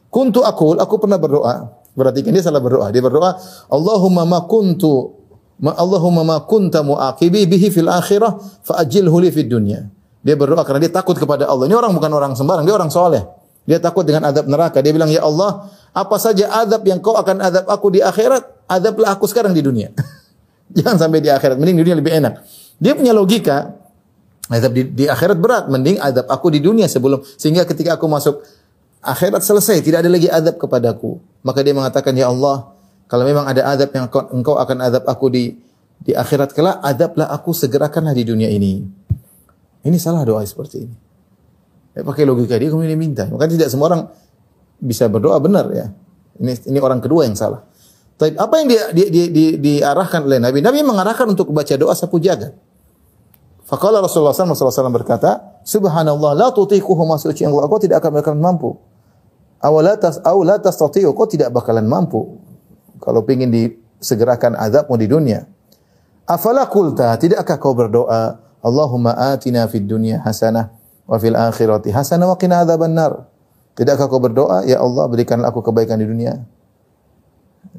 [0.08, 1.72] Kuntu akul, aku pernah berdoa.
[1.96, 2.92] Berarti kan dia salah berdoa.
[2.92, 3.36] Dia berdoa,
[3.72, 5.18] Allahumma ma kuntu
[5.58, 9.90] Ma Allahumma ma kunta muaqibi bihi fil akhirah fa ajilhu li fid dunya.
[10.22, 11.66] Dia berdoa karena dia takut kepada Allah.
[11.66, 13.26] Ini orang bukan orang sembarang, dia orang soleh.
[13.68, 14.80] Dia takut dengan adab neraka.
[14.80, 19.12] Dia bilang, "Ya Allah, apa saja adab yang kau akan adab aku di akhirat, adablah
[19.12, 19.92] aku sekarang di dunia."
[20.78, 22.34] Jangan sampai di akhirat, mending di dunia lebih enak.
[22.80, 23.76] Dia punya logika,
[24.48, 28.40] adab di, di akhirat berat, mending adab aku di dunia sebelum sehingga ketika aku masuk
[29.04, 31.20] akhirat selesai, tidak ada lagi adab kepadaku.
[31.44, 32.72] Maka dia mengatakan, "Ya Allah,
[33.12, 37.52] kalau memang ada adab yang engkau akan adab aku di di akhirat kelak, adablah aku
[37.52, 38.86] segerakanlah di dunia ini.
[39.82, 41.07] Ini salah doa seperti ini.
[41.98, 43.26] Ya, pakai logika dia kemudian minta.
[43.26, 44.02] Maka tidak semua orang
[44.78, 45.90] bisa berdoa benar ya.
[46.38, 47.66] Ini ini orang kedua yang salah.
[48.22, 50.62] Tapi apa yang dia, dia, dia, dia, diarahkan oleh Nabi?
[50.62, 52.54] Nabi mengarahkan untuk baca doa sapu jagat.
[53.66, 58.78] Faqala Rasulullah SAW berkata, Subhanallah, la tutiquhu ma suci Allah, kau tidak akan bakalan mampu.
[59.58, 62.42] Awalatas awalatas tati'u, kau tidak bakalan mampu.
[63.02, 65.46] Kalau ingin disegerakan azabmu di dunia.
[66.30, 70.77] Afala kulta, tidakkah kau berdoa, Allahumma atina fid dunya hasanah
[71.08, 73.32] wa fil akhirati hasanah wa qina adzaban nar.
[73.78, 76.42] Tidakkah kau berdoa, ya Allah berikanlah aku kebaikan di dunia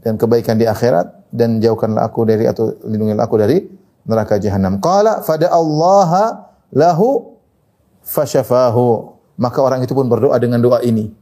[0.02, 3.66] dan kebaikan di akhirat dan jauhkanlah aku dari atau lindungilah aku dari
[4.06, 4.78] neraka jahanam.
[4.78, 7.36] Qala fada Allah lahu
[8.06, 9.18] fasyafahu.
[9.38, 11.14] Maka orang itu pun berdoa dengan doa ini.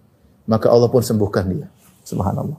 [0.48, 1.68] Maka Allah pun sembuhkan dia.
[2.06, 2.56] Subhanallah.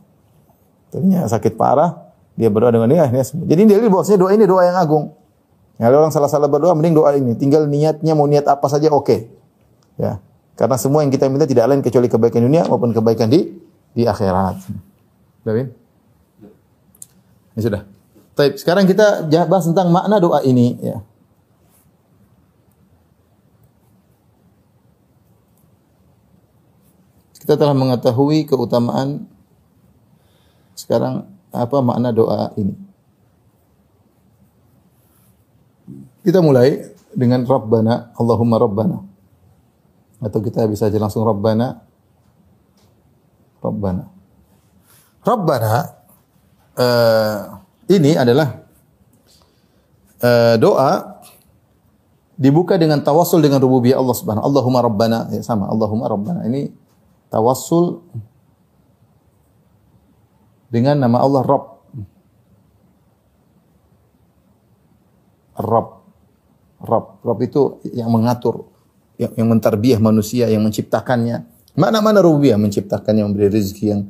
[0.93, 1.97] Tadinya sakit parah,
[2.37, 3.47] dia berdoa dengan dia akhirnya sembuh.
[3.49, 5.05] Jadi dia bahwasanya doa ini doa yang agung.
[5.77, 7.37] Ya, orang salah-salah berdoa mending doa ini.
[7.37, 9.05] Tinggal niatnya mau niat apa saja oke.
[9.05, 9.19] Okay.
[9.97, 10.21] Ya.
[10.57, 13.57] Karena semua yang kita minta tidak lain kecuali kebaikan dunia maupun kebaikan di
[13.93, 14.61] di akhirat.
[15.41, 15.53] Sudah,
[17.57, 17.81] Ini sudah.
[18.37, 21.01] Baik, sekarang kita bahas tentang makna doa ini ya.
[27.41, 29.25] Kita telah mengetahui keutamaan
[30.77, 32.75] sekarang apa makna doa ini?
[36.21, 39.16] Kita mulai dengan Rabbana, Allahumma Rabbana.
[40.17, 41.81] Atau kita bisa aja langsung Rabbana.
[43.61, 44.03] Rabbana.
[45.21, 45.73] Rabbana
[46.77, 47.39] uh,
[47.91, 48.63] ini adalah
[50.23, 51.19] uh, doa
[52.37, 54.45] dibuka dengan tawassul dengan rububiyah Allah Subhanahu.
[54.45, 56.45] Allahumma Rabbana ya sama Allahumma Rabbana.
[56.47, 56.69] Ini
[57.33, 58.05] tawassul
[60.71, 61.65] dengan nama Allah Rabb.
[65.57, 65.87] Rabb.
[66.77, 67.05] Rabb.
[67.25, 68.69] Rabb itu yang mengatur,
[69.17, 71.43] yang, yang mentarbiah manusia, yang menciptakannya.
[71.77, 74.01] Mana-mana rububiyah menciptakannya, memberi rezeki yang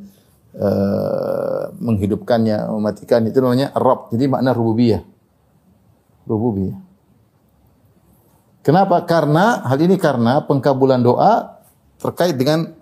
[0.56, 4.12] uh, menghidupkannya, mematikan itu namanya Rabb.
[4.15, 5.04] Jadi makna rububiyah.
[6.28, 6.80] Rububiyah.
[8.63, 9.04] Kenapa?
[9.08, 11.63] Karena hal ini karena pengkabulan doa
[12.04, 12.76] terkait dengan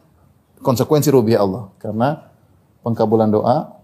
[0.66, 1.70] konsekuensi rububiyah Allah.
[1.78, 2.26] Karena
[2.82, 3.78] pengkabulan doa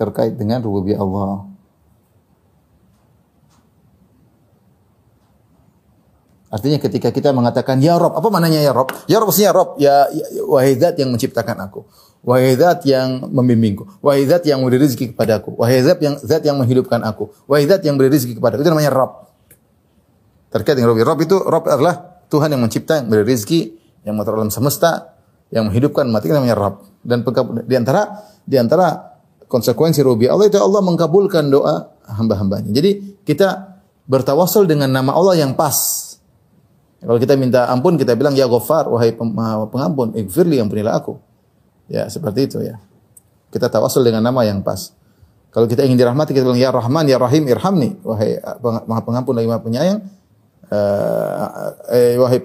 [0.00, 1.49] terkait dengan rububiyah Allah.
[6.50, 8.90] Artinya ketika kita mengatakan ya Rob, apa maknanya ya Rob?
[9.06, 11.86] Ya Rob maksudnya Rob, ya, ya wahai yang menciptakan aku.
[12.20, 14.02] Wahai zat yang membimbingku.
[14.04, 15.56] Wahai zat yang memberi rezeki kepadaku.
[15.56, 17.32] Wahai zat yang zat yang menghidupkan aku.
[17.48, 18.60] Wahai zat yang memberi rezeki kepadaku.
[18.60, 19.30] Itu namanya Rob.
[20.52, 21.00] Terkait dengan Rob.
[21.00, 23.60] Rob itu Rob adalah Tuhan yang mencipta, yang memberi rezeki,
[24.04, 25.16] yang mengatur alam semesta,
[25.48, 26.84] yang menghidupkan mati namanya Rob.
[27.00, 27.24] Dan
[27.64, 29.16] di antara di antara
[29.48, 32.68] konsekuensi rubi Allah itu Allah mengkabulkan doa hamba-hambanya.
[32.68, 36.09] Jadi kita bertawasul dengan nama Allah yang pas.
[37.00, 41.16] Kalau kita minta ampun, kita bilang ya Ghaffar, wahai pengampun, ighfirli ampunilah aku.
[41.88, 42.76] Ya, seperti itu ya.
[43.50, 44.92] Kita tawasul dengan nama yang pas.
[45.50, 49.48] Kalau kita ingin dirahmati, kita bilang ya Rahman, ya Rahim, irhamni, wahai Maha Pengampun lagi
[49.50, 50.00] Maha Penyayang.
[50.70, 52.38] Uh, eh, wahai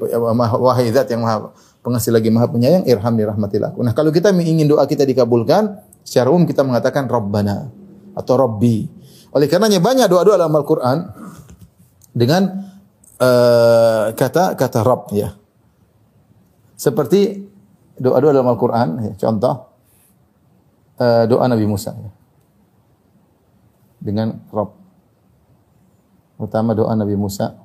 [0.57, 1.53] wahai zat yang Maha
[1.85, 3.85] Pengasih lagi Maha Penyayang, irhamni rahmatilah aku.
[3.85, 7.69] Nah, kalau kita ingin doa kita dikabulkan, secara umum kita mengatakan Rabbana
[8.17, 8.89] atau Rabbi.
[9.37, 10.97] Oleh karenanya banyak doa-doa dalam Al-Qur'an
[12.09, 12.73] dengan
[13.19, 15.35] uh, kata kata Rabb ya.
[16.75, 17.39] Seperti
[17.95, 19.55] doa-doa dalam Al-Qur'an ya, contoh
[20.99, 22.11] uh, doa Nabi Musa ya.
[24.03, 24.71] Dengan Rabb.
[26.35, 27.55] Pertama doa Nabi Musa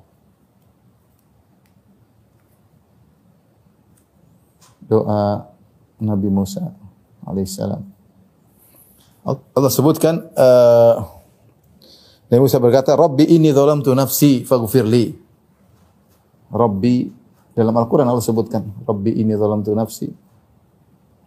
[4.91, 5.47] doa
[6.03, 6.75] Nabi Musa
[7.23, 7.79] alaihissalam.
[9.23, 10.95] Allah sebutkan uh,
[12.27, 15.30] Nabi Musa berkata, "Rabbi ini zalamtu nafsi faghfirli."
[16.51, 17.09] Rabbi
[17.55, 20.11] dalam Al-Qur'an Allah sebutkan, "Rabbi ini zalamtu nafsi."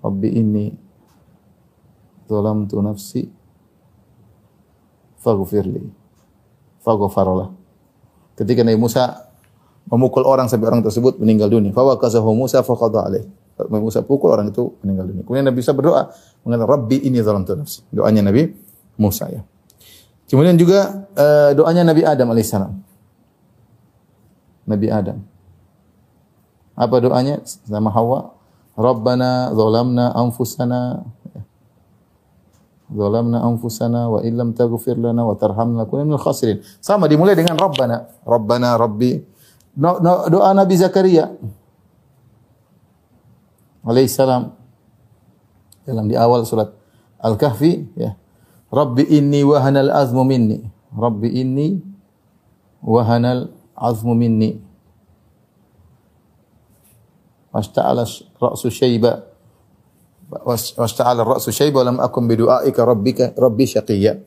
[0.05, 0.69] Rabbi ini
[2.29, 3.25] zalamtu nafsi
[5.25, 5.81] faghfirli.
[6.85, 7.49] Faghfaralah.
[8.37, 9.33] Ketika Nabi Musa
[9.89, 13.25] memukul orang sampai orang tersebut meninggal dunia, fa waqazahu Musa faqada alaih.
[13.57, 15.23] Nabi Musa pukul orang itu meninggal dunia.
[15.25, 16.03] Kemudian Nabi Musa berdoa
[16.43, 17.81] mengatakan Rabbi ini zalamtu nafsi.
[17.89, 18.51] Doanya Nabi
[19.01, 19.41] Musa ya.
[20.29, 22.73] Kemudian juga uh, doanya Nabi Adam alaihissalam.
[24.65, 25.23] Nabi Adam.
[26.75, 28.35] Apa doanya sama Hawa?
[28.75, 31.07] Rabbana zalamna anfusana
[32.95, 36.61] Zalamna anfusana wa illam taghfir lana wa tarhamna kunna minal khasirin.
[36.85, 38.07] Sama dimulai dengan Rabbana.
[38.23, 39.19] Rabbana Rabbi.
[39.75, 41.35] No, no, doa Nabi Zakaria
[43.83, 44.55] alaihissalam
[45.83, 46.71] dalam di awal surat
[47.19, 48.15] Al-Kahfi ya.
[48.71, 50.63] Rabbi inni wahanal azmu minni.
[50.95, 51.83] Rabbi inni
[52.85, 54.59] wahanal azmu minni.
[57.55, 58.03] Wasta'ala
[58.39, 59.23] ra'su syaiba.
[60.79, 64.19] Wasta'ala ra'su syaiba lam akun bidu'aika rabbika rabbi syaqiyya.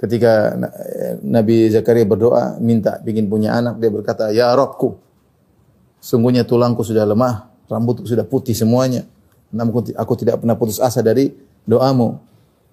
[0.00, 0.56] Ketika
[1.20, 4.96] Nabi Zakaria berdoa minta ingin punya anak dia berkata ya Rabbku
[6.00, 9.04] sungguhnya tulangku sudah lemah rambutku sudah putih semuanya
[9.52, 11.28] namun aku tidak pernah putus asa dari
[11.68, 12.16] doamu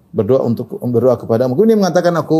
[0.08, 2.38] berdoa untuk berdoa kepadamu kemudian dia mengatakan aku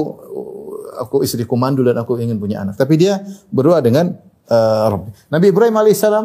[0.98, 2.74] aku istriku mandul dan aku ingin punya anak.
[2.74, 3.22] Tapi dia
[3.54, 4.18] berdoa dengan
[4.50, 5.10] uh, Rabbi.
[5.30, 6.24] Nabi Ibrahim alaihissalam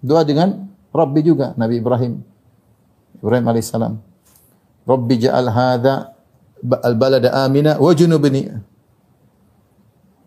[0.00, 2.22] doa dengan Rabbi juga Nabi Ibrahim.
[3.20, 3.92] Ibrahim alaihissalam.
[4.84, 6.12] Rabbi ja'al hadha
[6.84, 8.48] al-balada amina wa junubni.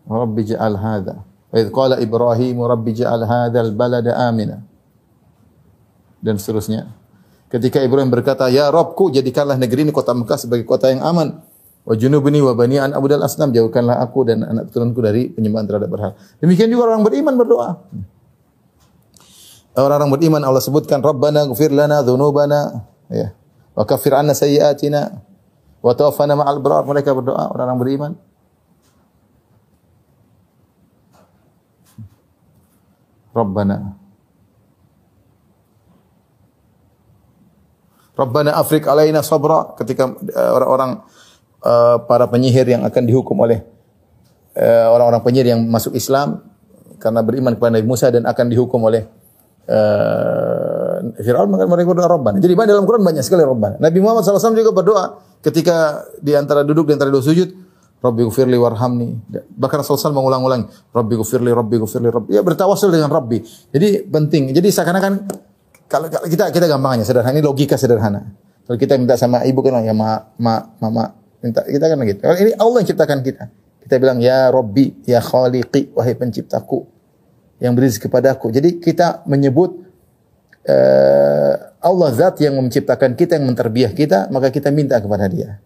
[0.06, 1.22] Rabbi ja'al hadha.
[1.48, 4.62] Wa idh qala Ibrahim Rabbi ja'al hadha al-balada amina.
[6.18, 6.90] Dan seterusnya.
[7.48, 11.40] Ketika Ibrahim berkata ya Robku jadikanlah negeri ini kota Mekah sebagai kota yang aman
[11.84, 15.88] wa junubni wa bani an abudal asnam jauhkanlah aku dan anak turunku dari penyembahan terhadap
[15.92, 16.14] berhala.
[16.42, 17.70] Demikian juga orang beriman berdoa.
[19.78, 23.30] Orang-orang beriman Allah sebutkan Rabbana ghfir lana dhunubana ya.
[23.78, 25.28] Wa kaffir anna sayyi'atina
[25.78, 26.82] Wa tawaffana ma'al abrar.
[26.82, 28.12] Mereka berdoa orang-orang beriman.
[33.30, 33.94] Rabbana.
[38.18, 39.78] Rabbana afrik alaina sabra.
[39.78, 41.17] Ketika uh, orang-orang uh,
[42.06, 43.62] para penyihir yang akan dihukum oleh
[44.54, 46.42] uh, orang-orang penyihir yang masuk Islam
[46.98, 49.06] karena beriman kepada Nabi Musa dan akan dihukum oleh
[49.70, 52.38] uh, Fir'aun berdoa Rabbana.
[52.42, 53.78] Jadi dalam Quran banyak sekali Rabbana.
[53.78, 55.04] Nabi Muhammad SAW juga berdoa
[55.42, 57.48] ketika di antara duduk di antara dua sujud,
[57.98, 59.14] Rabbi gufirli warhamni.
[59.30, 60.62] Bahkan Rasulullah mengulang-ulang,
[60.94, 62.30] Rabbi gufirli, Rabbi gufirli, Rabbi.
[62.34, 63.42] Ya bertawasul dengan Rabbi.
[63.74, 64.54] Jadi penting.
[64.54, 65.12] Jadi seakan-akan
[65.90, 68.22] kalau kita kita gampangnya sederhana ini logika sederhana.
[68.68, 72.20] Kalau kita minta sama ibu kan ya ma, ma, mama minta kita kan gitu.
[72.22, 73.44] Kalau ini Allah yang ciptakan kita.
[73.88, 76.84] Kita bilang ya Rabbi, ya Khaliqi, wahai penciptaku
[77.58, 78.52] yang beri kepadaku.
[78.52, 79.80] Jadi kita menyebut
[80.68, 85.62] uh, Allah zat yang menciptakan kita, yang menterbiah kita, maka kita minta kepada dia.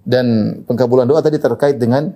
[0.00, 2.10] Dan pengkabulan doa tadi terkait dengan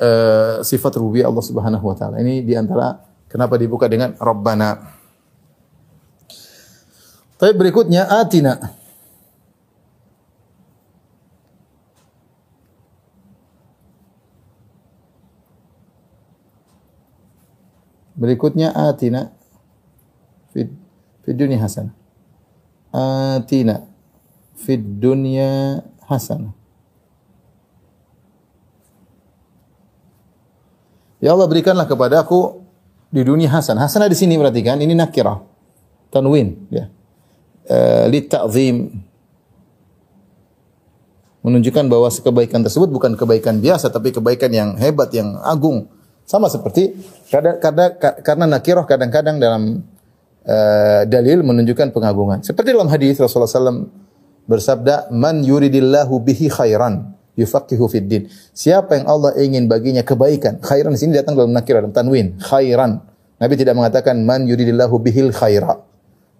[0.00, 2.18] uh, sifat rububiyah Allah Subhanahu wa taala.
[2.18, 2.98] Ini di antara
[3.28, 4.98] kenapa dibuka dengan Rabbana.
[7.40, 8.79] Tapi berikutnya atina.
[18.20, 19.32] Berikutnya atina
[20.52, 20.68] fid
[21.24, 21.96] fid dunya hasanah.
[22.92, 23.88] Atina
[24.60, 26.52] fid dunya hasanah.
[31.20, 32.60] Ya Allah berikanlah kepada aku
[33.12, 33.76] di dunia hasan.
[33.76, 35.40] Hasanah di sini perhatikan ini nakirah.
[36.12, 36.92] Tanwin ya.
[37.70, 38.90] Uh, li ta'zim
[41.40, 45.88] menunjukkan bahwa kebaikan tersebut bukan kebaikan biasa tapi kebaikan yang hebat yang agung.
[46.30, 46.94] Sama seperti
[47.26, 47.90] kadang, kadang
[48.22, 49.82] karena nakirah kadang-kadang dalam
[50.46, 52.38] uh, dalil menunjukkan pengagungan.
[52.46, 53.90] Seperti dalam hadis Rasulullah SAW
[54.46, 58.22] bersabda, "Man yuridillahu bihi khairan." yufaqihu fid din.
[58.52, 63.00] Siapa yang Allah ingin baginya kebaikan, khairan di sini datang dalam nakir dalam tanwin, khairan.
[63.40, 65.80] Nabi tidak mengatakan man yuridillahu bihil khaira.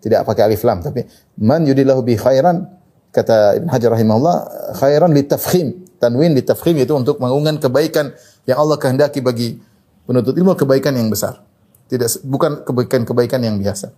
[0.00, 1.04] Tidak pakai alif lam tapi
[1.40, 2.68] man yuridillahu bihi khairan
[3.08, 4.36] kata Ibn Hajar rahimahullah
[4.76, 5.88] khairan litafkhim.
[5.96, 8.12] Tanwin litafkhim itu untuk mengungkan kebaikan
[8.44, 9.60] yang Allah kehendaki bagi
[10.04, 11.42] penuntut ilmu kebaikan yang besar.
[11.90, 13.90] Tidak bukan kebaikan-kebaikan yang biasa.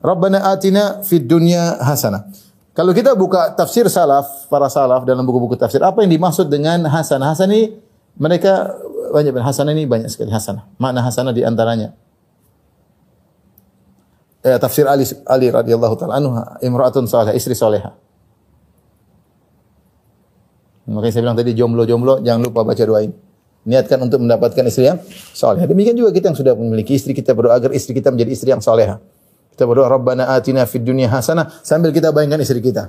[0.00, 2.28] Rabbana atina fid dunya hasanah.
[2.72, 7.20] Kalau kita buka tafsir salaf, para salaf dalam buku-buku tafsir, apa yang dimaksud dengan hasan?
[7.20, 7.76] Hasan ini
[8.16, 8.72] mereka
[9.10, 10.62] banyak hasan ini banyak sekali hasan.
[10.80, 11.92] Makna hasanah di antaranya.
[14.40, 16.32] Eh, tafsir Ali Ali radhiyallahu taala anhu
[16.64, 17.92] imraatun salihah, istri salihah.
[20.88, 23.14] Makanya saya bilang tadi jomblo-jomblo jangan lupa baca doa ini.
[23.60, 24.96] Niatkan untuk mendapatkan istri yang
[25.36, 25.68] salihah.
[25.68, 28.64] Demikian juga kita yang sudah memiliki istri kita berdoa agar istri kita menjadi istri yang
[28.64, 28.96] salihah.
[29.52, 32.88] Kita berdoa Rabbana atina fid dunya hasanah sambil kita bayangkan istri kita.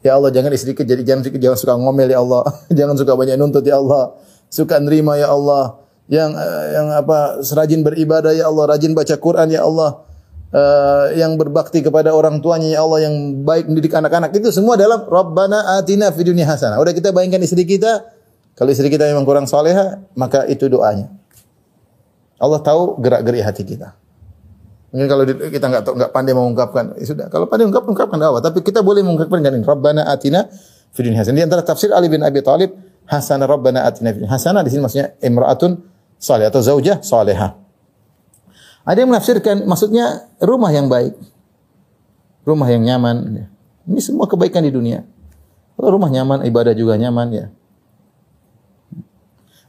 [0.00, 2.48] Ya Allah jangan istri kita jadi jangan, jangan suka ngomel ya Allah.
[2.78, 4.16] jangan suka banyak nuntut ya Allah.
[4.48, 5.84] Suka nerima ya Allah.
[6.08, 10.08] Yang eh, yang apa serajin beribadah ya Allah, rajin baca Quran ya Allah.
[10.46, 15.02] Uh, yang berbakti kepada orang tuanya ya Allah yang baik mendidik anak-anak itu semua dalam
[15.04, 16.78] Rabbana atina fid dunya hasanah.
[16.80, 18.06] Udah kita bayangkan istri kita
[18.56, 21.12] kalau istri kita memang kurang soleha maka itu doanya.
[22.40, 23.92] Allah tahu gerak-gerik hati kita.
[24.96, 27.26] Mungkin kalau kita nggak nggak pandai mengungkapkan, ya sudah.
[27.28, 28.40] Kalau pandai mengungkapkan, ungkapkan dakwah.
[28.40, 29.60] Tapi kita boleh mengungkapkan dengan.
[29.60, 30.48] Rabbana atina
[30.96, 31.36] fid dunya hasanah.
[31.36, 32.72] Di antara tafsir Ali bin Abi Thalib,
[33.04, 35.84] hasanah Rabbana atina fid hasanah di sini maksudnya imraatun
[36.16, 37.60] salih atau zaujah salihah.
[38.86, 41.12] Ada yang menafsirkan maksudnya rumah yang baik.
[42.46, 43.16] Rumah yang nyaman.
[43.90, 45.02] Ini semua kebaikan di dunia.
[45.76, 47.46] Kalau rumah nyaman, ibadah juga nyaman ya.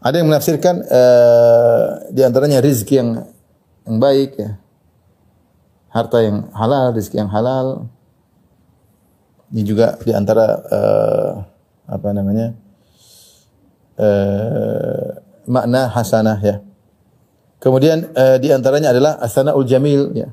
[0.08, 3.28] Ada yang menafsirkan uh, di antaranya rizki yang
[3.84, 4.56] yang baik ya
[5.98, 7.90] harta yang halal, rezeki yang halal.
[9.50, 11.32] Ini juga di antara uh,
[11.90, 12.54] apa namanya?
[13.98, 15.18] Uh,
[15.50, 16.62] makna hasanah ya.
[17.58, 20.30] Kemudian uh, di antaranya adalah asanaul jamil ya.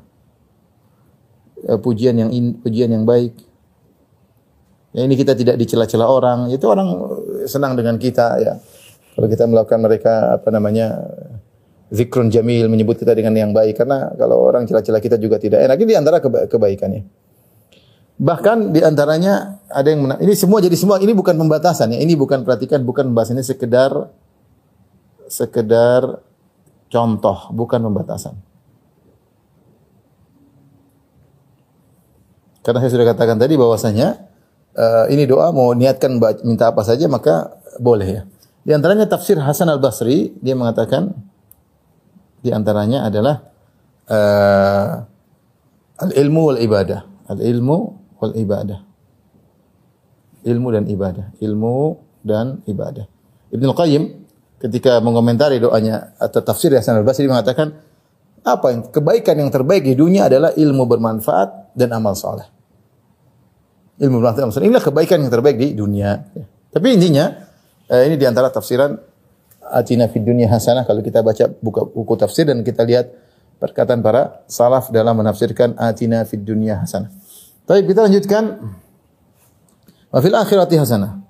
[1.64, 3.32] Uh, pujian yang in, pujian yang baik.
[4.94, 6.87] Ya, ini kita tidak dicela-cela orang, itu orang
[7.50, 8.54] senang dengan kita ya.
[9.14, 11.07] Kalau kita melakukan mereka apa namanya
[11.94, 15.79] zikrun jamil menyebut kita dengan yang baik karena kalau orang celah-celah kita juga tidak enak
[15.79, 17.07] ini di antara keba kebaikannya.
[18.14, 20.18] Bahkan di antaranya ada yang menang.
[20.22, 21.98] Ini semua jadi semua ini bukan pembatasan ya.
[22.03, 23.90] Ini bukan perhatikan bukan pembahasan ini sekedar
[25.27, 26.22] sekedar
[26.90, 28.38] contoh, bukan pembatasan.
[32.64, 34.24] Karena saya sudah katakan tadi bahwasanya
[34.79, 38.22] uh, ini doa mau niatkan minta apa saja maka boleh ya.
[38.64, 41.12] Di antaranya tafsir Hasan Al Basri dia mengatakan
[42.40, 43.44] di antaranya adalah
[44.09, 45.05] uh,
[46.00, 47.05] al-ilmu wal ibadah.
[47.29, 47.79] Al-ilmu
[48.20, 48.81] wal ibadah.
[50.44, 51.27] Ilmu dan ibadah.
[51.40, 51.77] Ilmu
[52.24, 53.05] dan ibadah.
[53.53, 54.03] Ibnu Qayyim
[54.64, 57.77] ketika mengomentari doanya atau tafsir Hasan al-Basri mengatakan
[58.44, 62.48] apa yang kebaikan yang terbaik di dunia adalah ilmu bermanfaat dan amal saleh.
[64.00, 64.68] Ilmu bermanfaat dan amal saleh.
[64.72, 66.16] Inilah kebaikan yang terbaik di dunia.
[66.72, 67.43] Tapi intinya
[67.94, 68.98] eh, ini di antara tafsiran
[69.70, 73.14] atina fid dunya hasanah kalau kita baca buka buku tafsir dan kita lihat
[73.62, 77.09] perkataan para salaf dalam menafsirkan atina fid dunya hasanah.
[77.64, 78.44] Baik, kita lanjutkan.
[80.12, 81.24] Wa fil akhirati hasanah.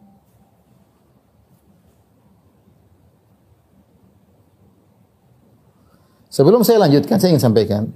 [6.34, 7.86] Sebelum saya lanjutkan, saya ingin sampaikan.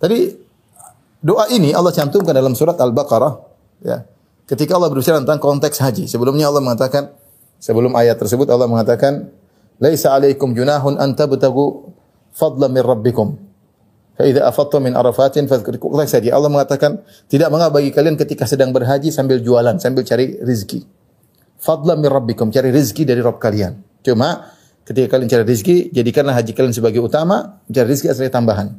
[0.00, 0.32] Tadi
[1.20, 3.32] doa ini Allah cantumkan dalam surat Al-Baqarah,
[3.84, 4.08] ya.
[4.48, 7.12] Ketika Allah berbicara tentang konteks haji, sebelumnya Allah mengatakan
[7.60, 9.30] Sebelum ayat tersebut Allah mengatakan,
[9.82, 11.94] "Laisa 'alaikum junahun an tabtagu
[12.32, 13.44] fadlan min rabbikum."
[14.14, 16.38] Fa idza afattum min arafatin fadhkurullaha saja.
[16.38, 20.86] Allah mengatakan, tidak mengapa bagi kalian ketika sedang berhaji sambil jualan, sambil cari rezeki.
[21.58, 23.82] Fadlan min rabbikum, cari rezeki dari Rabb kalian.
[24.06, 24.54] Cuma
[24.86, 28.70] ketika kalian cari rezeki, jadikanlah haji kalian sebagai utama, cari rezeki asli tambahan.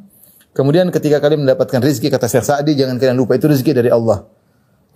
[0.56, 4.24] Kemudian ketika kalian mendapatkan rezeki kata Syekh Sa'di jangan kalian lupa itu rezeki dari Allah.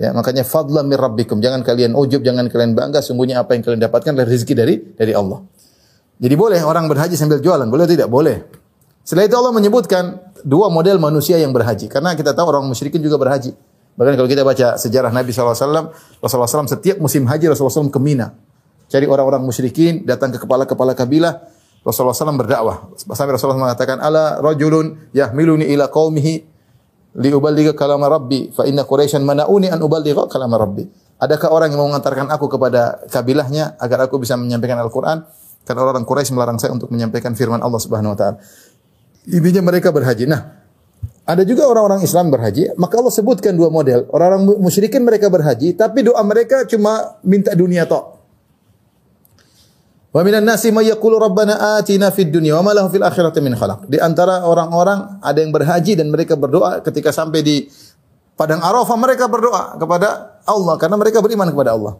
[0.00, 1.44] Ya, makanya fadlan mir rabbikum.
[1.44, 3.04] Jangan kalian ujub, jangan kalian bangga.
[3.04, 5.44] Sungguhnya apa yang kalian dapatkan adalah rezeki dari dari Allah.
[6.16, 8.08] Jadi boleh orang berhaji sambil jualan, boleh tidak?
[8.08, 8.48] Boleh.
[9.04, 11.92] Setelah itu Allah menyebutkan dua model manusia yang berhaji.
[11.92, 13.52] Karena kita tahu orang musyrikin juga berhaji.
[14.00, 15.52] Bahkan kalau kita baca sejarah Nabi SAW,
[16.24, 18.32] Rasulullah SAW setiap musim haji Rasulullah SAW ke Mina.
[18.88, 21.44] Cari orang-orang musyrikin, datang ke kepala-kepala kabilah,
[21.84, 22.88] Rasulullah SAW berdakwah.
[22.96, 26.49] Sampai Rasulullah mengatakan, Ala rajulun yahmiluni ila qawmihi
[27.16, 30.86] liuballigha kalama rabbi fa inna quraisyan mana'uni an uballigha kalama rabbi.
[31.20, 35.28] Adakah orang yang mau mengantarkan aku kepada kabilahnya agar aku bisa menyampaikan Al-Qur'an?
[35.68, 38.36] Karena orang Quraisy melarang saya untuk menyampaikan firman Allah Subhanahu wa taala.
[39.28, 40.24] Intinya mereka berhaji.
[40.24, 40.60] Nah,
[41.28, 44.08] ada juga orang-orang Islam berhaji, maka Allah sebutkan dua model.
[44.08, 48.19] Orang-orang musyrikin mereka berhaji, tapi doa mereka cuma minta dunia tok.
[50.10, 53.54] Wa minan nasi may yaqulu rabbana atina fid dunya wa ma lahu fil akhirati min
[53.54, 53.86] khalaq.
[53.86, 57.70] Di antara orang-orang ada yang berhaji dan mereka berdoa ketika sampai di
[58.34, 61.94] padang Arafah mereka berdoa kepada Allah karena mereka beriman kepada Allah.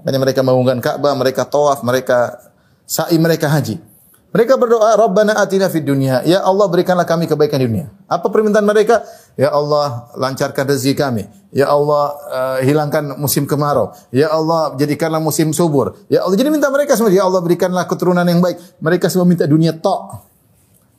[0.00, 2.40] Makanya mereka membangun Ka'bah, mereka tawaf, mereka
[2.88, 3.89] sa'i, mereka haji.
[4.30, 6.22] Mereka berdoa, Rabbana atina fid dunya.
[6.22, 7.90] Ya Allah berikanlah kami kebaikan dunia.
[8.06, 9.02] Apa permintaan mereka?
[9.34, 11.26] Ya Allah lancarkan rezeki kami.
[11.50, 13.90] Ya Allah uh, hilangkan musim kemarau.
[14.14, 15.98] Ya Allah jadikanlah musim subur.
[16.06, 17.10] Ya Allah jadi minta mereka semua.
[17.10, 18.62] Ya Allah berikanlah keturunan yang baik.
[18.78, 20.22] Mereka semua minta dunia tok.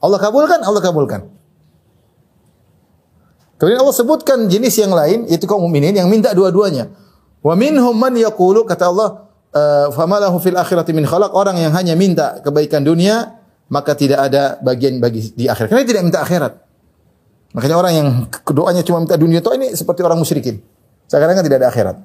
[0.03, 1.31] Allah kabulkan, Allah kabulkan.
[3.63, 6.91] Kemudian Allah sebutkan jenis yang lain yaitu kaum mukminin yang minta dua-duanya.
[7.39, 9.30] Wa minhum man yaqulu kata Allah
[9.91, 13.41] famalahu fil akhirati min khalaq orang yang hanya minta kebaikan dunia
[13.71, 15.71] maka tidak ada bagian bagi di akhirat.
[15.71, 16.53] Karena tidak minta akhirat.
[17.55, 18.07] Makanya orang yang
[18.51, 20.59] doanya cuma minta dunia itu ini seperti orang musyrikin.
[21.07, 21.97] Sekarang kan tidak ada akhirat.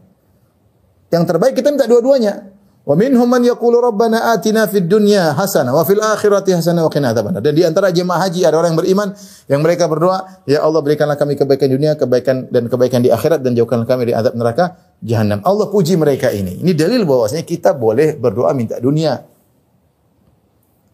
[1.11, 2.55] Yang terbaik kita minta dua-duanya.
[2.87, 7.11] Wa minhum man yaqulu rabbana atina fid dunya hasanah wa fil akhirati hasanah wa qina
[7.11, 7.43] adzabannar.
[7.43, 9.09] Dan di antara jemaah haji ada orang yang beriman
[9.51, 13.59] yang mereka berdoa, ya Allah berikanlah kami kebaikan dunia, kebaikan dan kebaikan di akhirat dan
[13.59, 15.43] jauhkanlah kami dari azab neraka jahanam.
[15.43, 16.62] Allah puji mereka ini.
[16.62, 19.18] Ini dalil bahwasanya kita boleh berdoa minta dunia.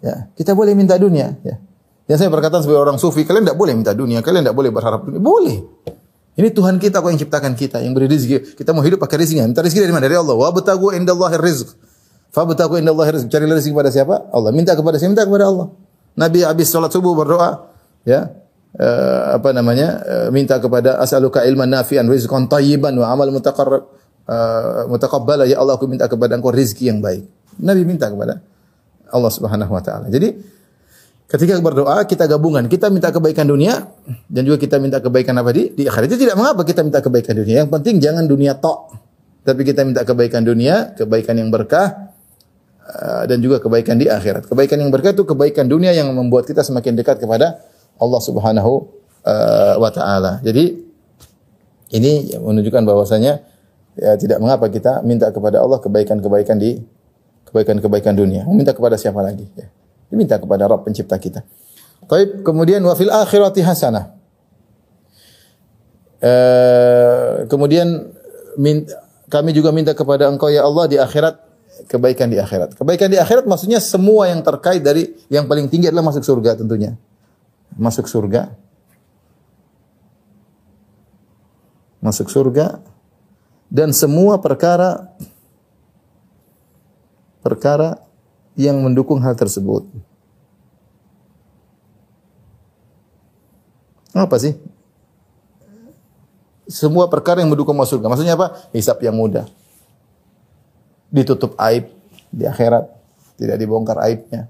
[0.00, 1.60] Ya, kita boleh minta dunia, ya.
[2.08, 5.06] Yang saya berkata sebagai orang sufi, kalian tidak boleh minta dunia, kalian tidak boleh berharap
[5.06, 5.20] dunia.
[5.22, 5.60] Boleh.
[6.32, 8.56] Ini Tuhan kita kok yang ciptakan kita, yang beri rezeki.
[8.56, 9.44] Kita mau hidup pakai rezeki.
[9.44, 10.08] Minta rezeki dari mana?
[10.08, 10.32] Dari Allah.
[10.32, 11.76] Wa betagu indallahi rizq.
[12.32, 13.28] Fa betagu indallahi rizq.
[13.28, 14.32] Cari rezeki kepada siapa?
[14.32, 14.48] Allah.
[14.48, 15.12] Minta kepada siapa?
[15.12, 15.66] Minta kepada Allah.
[16.16, 17.68] Nabi habis salat subuh berdoa,
[18.08, 18.32] ya.
[18.72, 20.00] Uh, apa namanya?
[20.00, 23.84] Uh, minta kepada as'aluka ilman nafi'an rizqan tayyiban wa amal mutaqarrab
[24.24, 27.28] uh, mutaqabbala ya Allah aku minta kepada engkau rezeki yang baik.
[27.60, 28.40] Nabi minta kepada
[29.12, 30.08] Allah Subhanahu wa taala.
[30.08, 30.32] Jadi
[31.32, 33.88] Ketika berdoa kita gabungan, kita minta kebaikan dunia
[34.28, 36.12] dan juga kita minta kebaikan apa di di akhirat.
[36.12, 37.64] Itu tidak mengapa kita minta kebaikan dunia.
[37.64, 38.92] Yang penting jangan dunia tok.
[39.40, 42.12] Tapi kita minta kebaikan dunia, kebaikan yang berkah
[42.84, 44.44] uh, dan juga kebaikan di akhirat.
[44.44, 47.64] Kebaikan yang berkah itu kebaikan dunia yang membuat kita semakin dekat kepada
[47.96, 48.92] Allah Subhanahu
[49.24, 50.36] uh, wa taala.
[50.44, 50.84] Jadi
[51.96, 53.40] ini menunjukkan bahwasanya
[53.96, 56.76] ya, tidak mengapa kita minta kepada Allah kebaikan-kebaikan di
[57.48, 58.44] kebaikan-kebaikan dunia.
[58.52, 59.48] Minta kepada siapa lagi?
[59.56, 59.72] Ya.
[60.12, 61.40] Diminta kepada Rabb pencipta kita.
[62.04, 64.12] Taib kemudian wa fil akhirati hasanah.
[66.22, 68.12] Uh, kemudian
[68.60, 68.84] min,
[69.32, 71.40] kami juga minta kepada Engkau ya Allah di akhirat
[71.88, 72.76] kebaikan di akhirat.
[72.76, 76.94] Kebaikan di akhirat maksudnya semua yang terkait dari yang paling tinggi adalah masuk surga tentunya.
[77.74, 78.52] Masuk surga.
[82.04, 82.82] Masuk surga
[83.72, 85.16] dan semua perkara
[87.40, 88.04] perkara
[88.56, 89.86] yang mendukung hal tersebut.
[94.12, 94.52] Apa sih?
[96.68, 98.12] Semua perkara yang mendukung masuk surga.
[98.12, 98.68] Maksudnya apa?
[98.76, 99.48] Hisap yang mudah.
[101.08, 101.92] Ditutup aib
[102.28, 102.88] di akhirat.
[103.40, 104.48] Tidak dibongkar aibnya.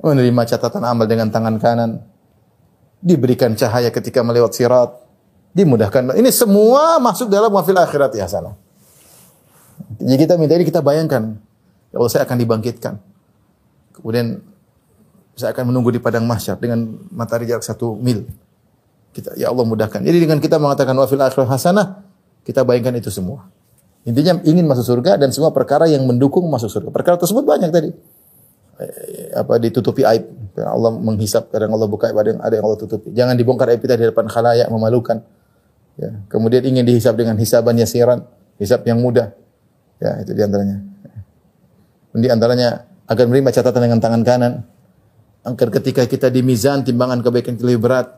[0.00, 2.00] Menerima catatan amal dengan tangan kanan.
[3.00, 4.92] Diberikan cahaya ketika melewat sirat.
[5.56, 6.16] Dimudahkan.
[6.16, 8.56] Ini semua masuk dalam wafil akhirat ya salah.
[10.00, 11.40] Jadi kita minta ini kita bayangkan
[11.96, 13.00] Ya Allah saya akan dibangkitkan.
[13.96, 14.44] Kemudian
[15.32, 18.28] saya akan menunggu di padang mahsyar dengan matahari jarak satu mil.
[19.16, 20.04] Kita, ya Allah mudahkan.
[20.04, 22.04] Jadi dengan kita mengatakan wafil akhir hasanah,
[22.44, 23.48] kita bayangkan itu semua.
[24.04, 26.92] Intinya ingin masuk surga dan semua perkara yang mendukung masuk surga.
[26.92, 27.90] Perkara tersebut banyak tadi.
[28.76, 30.52] Eh, apa ditutupi aib.
[30.60, 33.08] Allah menghisap, kadang Allah buka ada yang ada yang Allah tutupi.
[33.16, 35.24] Jangan dibongkar aib kita di depan khalayak memalukan.
[35.96, 38.28] Ya, kemudian ingin dihisap dengan hisaban yasiran,
[38.60, 39.32] hisap yang mudah.
[39.96, 40.84] Ya, itu di antaranya.
[42.16, 44.52] Di antaranya agar menerima catatan dengan tangan kanan.
[45.44, 48.08] Agar ketika kita di mizan timbangan kebaikan kita lebih berat.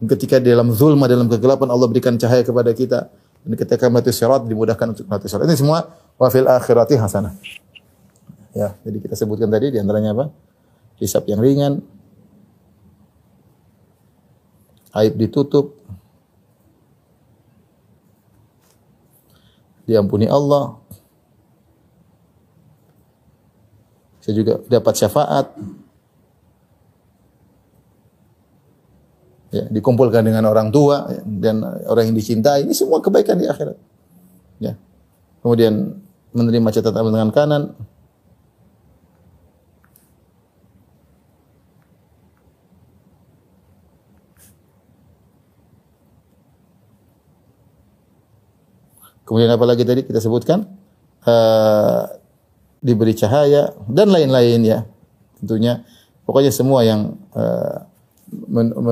[0.00, 3.12] Ketika di dalam zulma dalam kegelapan Allah berikan cahaya kepada kita.
[3.44, 5.44] Dan ketika mati syarat dimudahkan untuk mati syarat.
[5.44, 7.36] Ini semua wafil akhirati hasanah.
[8.56, 10.24] Ya, jadi kita sebutkan tadi di antaranya apa?
[10.96, 11.84] Hisab yang ringan.
[14.94, 15.76] Aib ditutup.
[19.84, 20.80] Diampuni Allah.
[24.24, 25.52] Saya juga dapat syafaat.
[29.54, 32.66] dikumpulkan dengan orang tua ya, dan orang yang dicintai.
[32.66, 33.78] Ini semua kebaikan di akhirat.
[34.58, 34.74] Ya.
[35.46, 35.94] Kemudian
[36.34, 37.62] menerima catatan dengan kanan.
[49.22, 50.66] Kemudian apa lagi tadi kita sebutkan?
[51.24, 52.23] Uh,
[52.84, 54.84] diberi cahaya dan lain-lain ya.
[55.40, 55.80] Tentunya
[56.28, 57.88] pokoknya semua yang uh,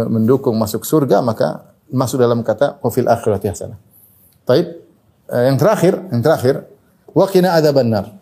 [0.09, 3.76] mendukung masuk surga maka masuk dalam kata qafil akhirati hasanah.
[4.49, 4.80] Baik,
[5.28, 6.64] uh, yang terakhir, yang terakhir
[7.12, 8.16] wa qina adzaban nar.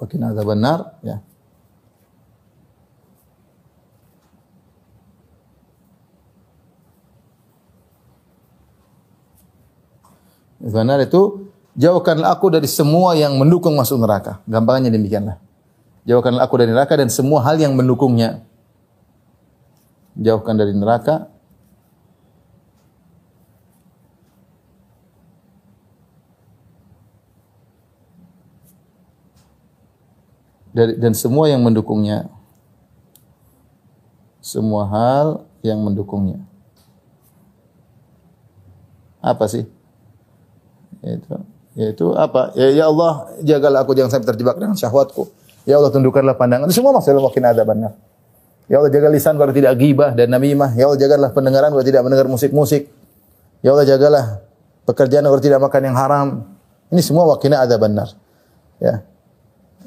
[0.00, 1.20] Wa qina adzaban nar ya.
[10.58, 11.48] Benar itu
[11.78, 14.42] jauhkanlah aku dari semua yang mendukung masuk neraka.
[14.50, 15.38] Gampangnya demikianlah.
[16.02, 18.42] Jauhkanlah aku dari neraka dan semua hal yang mendukungnya.
[20.18, 21.30] Jauhkan dari neraka
[30.78, 32.30] dari, dan semua yang mendukungnya.
[34.38, 35.26] Semua hal
[35.60, 36.40] yang mendukungnya.
[39.18, 39.66] Apa sih?
[41.02, 41.57] Itu.
[41.76, 42.54] Yaitu apa?
[42.56, 45.28] Ya, ya Allah, jagalah aku jangan sampai terjebak dengan syahwatku.
[45.68, 46.70] Ya Allah, tundukkanlah pandangan.
[46.70, 47.92] Itu semua masalah makin ada benar.
[48.68, 50.72] Ya Allah, jaga lisan agar tidak gibah dan namimah.
[50.76, 52.88] Ya Allah, jagalah pendengaran agar tidak mendengar musik-musik.
[53.60, 54.40] Ya Allah, jagalah
[54.88, 56.28] pekerjaan agar tidak makan yang haram.
[56.88, 58.08] Ini semua wakina ada benar.
[58.80, 59.04] Ya.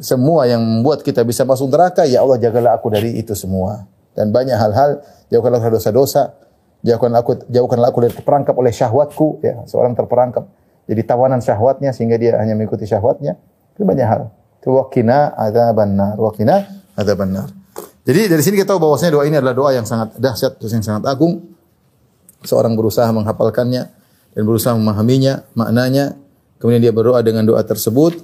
[0.01, 3.85] Semua yang membuat kita bisa masuk neraka, ya Allah jagalah aku dari itu semua.
[4.17, 6.35] Dan banyak hal-hal, jauhkanlah dosa-dosa,
[6.81, 10.45] jauhkanlah aku, jauhkanlah aku dari terperangkap oleh syahwatku, ya, seorang terperangkap
[10.89, 13.37] jadi tawanan syahwatnya sehingga dia hanya mengikuti syahwatnya.
[13.77, 14.33] Itu banyak hal.
[14.61, 16.17] Itu wakina ada benar.
[16.17, 16.65] Wakina
[16.97, 17.47] ada benar.
[18.01, 20.85] Jadi dari sini kita tahu bahwasanya doa ini adalah doa yang sangat dahsyat, doa yang
[20.85, 21.53] sangat agung.
[22.41, 23.83] Seorang berusaha menghafalkannya
[24.33, 26.17] dan berusaha memahaminya, maknanya.
[26.57, 28.21] Kemudian dia berdoa dengan doa tersebut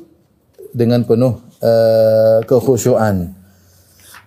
[0.73, 3.33] dengan penuh uh, kekhusyuan.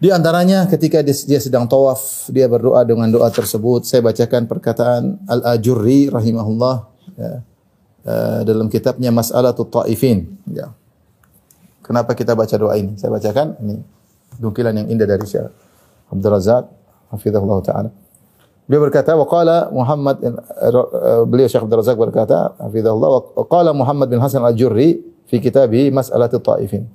[0.01, 3.85] Di antaranya ketika dia sedang tawaf, dia berdoa dengan doa tersebut.
[3.85, 6.77] Saya bacakan perkataan Al-Ajurri rahimahullah.
[7.21, 7.45] Ya.
[8.01, 10.25] Eh, dalam kitabnya Mas'alatul Ta'ifin.
[10.49, 10.73] Ya.
[11.85, 12.97] Kenapa kita baca doa ini?
[12.97, 13.77] Saya bacakan ini
[14.41, 15.53] dukilan yang indah dari Syekh
[16.09, 16.65] Abdul Razak
[17.13, 17.91] hafizahullah taala.
[18.65, 20.33] Beliau berkata wa qala Muhammad eh,
[21.29, 24.97] beliau Syekh Abdul Razak berkata hafizahullah wa qala Muhammad bin Hasan Al-Jurri
[25.29, 26.89] fi kitabi Mas'alatul Ta'ifin.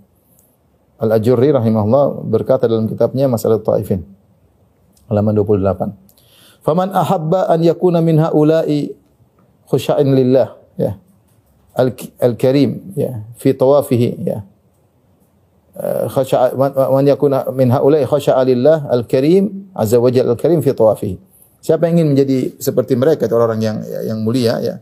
[1.05, 4.01] Al-Ajurri rahimahullah berkata dalam kitabnya Mas'alatul Ta'ifin
[5.05, 6.65] halaman 28.
[6.65, 8.89] Faman ahabba an yakuna min haula'i
[9.69, 10.99] khusya'in lillah ya.
[12.21, 13.23] Al-karim ya.
[13.35, 14.47] Fi tawafihi ya.
[15.75, 21.19] Eh, khasha man yakuna min haula'i khasha'a lillah al-karim azza wa jalla al-karim fi tawafihi.
[21.59, 24.75] Siapa yang ingin menjadi seperti mereka orang-orang yang yang mulia ya.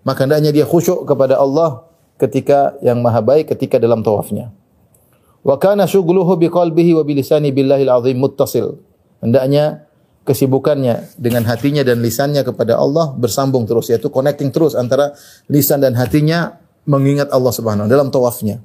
[0.00, 1.84] Maka hendaknya dia khusyuk kepada Allah
[2.16, 4.48] ketika yang maha baik ketika dalam tawafnya.
[5.44, 8.80] Wa kana syughluhu biqalbihi wa bilisani billahil azim muttasil.
[9.20, 9.84] Hendaknya
[10.24, 15.12] kesibukannya dengan hatinya dan lisannya kepada Allah bersambung terus yaitu connecting terus antara
[15.52, 16.56] lisan dan hatinya
[16.88, 18.60] mengingat Allah Subhanahu dalam tawafnya.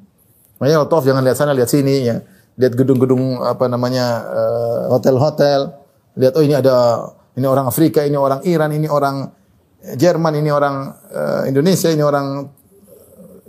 [0.59, 2.19] Makanya kalau tawaf jangan lihat sana lihat sini ya.
[2.59, 5.71] Lihat gedung-gedung apa namanya eh, hotel-hotel,
[6.19, 7.07] lihat oh ini ada
[7.39, 9.31] ini orang Afrika, ini orang Iran, ini orang
[9.79, 12.51] Jerman, ini orang uh, Indonesia, ini orang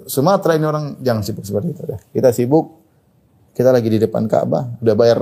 [0.06, 1.82] Sumatera, ini orang jangan sibuk seperti itu.
[2.14, 2.78] Kita sibuk
[3.50, 5.18] kita lagi di depan Ka'bah, udah bayar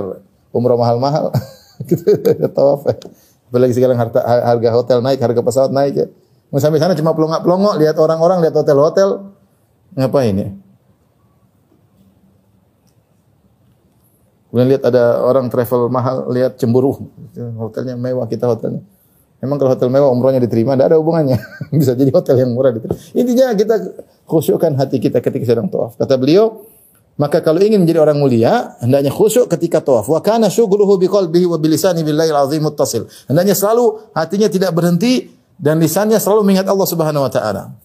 [0.53, 1.33] umroh mahal-mahal.
[2.57, 2.87] tawaf.
[3.49, 6.07] Apalagi sekarang harga, harga hotel naik, harga pesawat naik ya.
[6.49, 9.33] Mau sampai sana cuma pelongok-pelongok, lihat orang-orang, lihat hotel-hotel,
[9.93, 10.49] ngapain ya?
[14.49, 17.13] Kemudian lihat ada orang travel mahal, lihat cemburu.
[17.37, 18.81] Hotelnya mewah, kita hotelnya.
[19.39, 21.37] Memang kalau hotel mewah umrohnya diterima, tidak ada hubungannya.
[21.79, 22.97] Bisa jadi hotel yang murah diterima.
[23.13, 23.75] Intinya kita
[24.25, 25.95] khusyukkan hati kita ketika sedang tawaf.
[26.01, 26.65] Kata beliau,
[27.19, 30.07] maka kalau ingin menjadi orang mulia, hendaknya khusyuk ketika tawaf.
[30.07, 33.11] Wa kana syughluhu biqalbihi wa bilisani billahi azim muttasil.
[33.27, 35.27] Hendaknya selalu hatinya tidak berhenti
[35.59, 37.75] dan lisannya selalu mengingat Allah Subhanahu wa taala.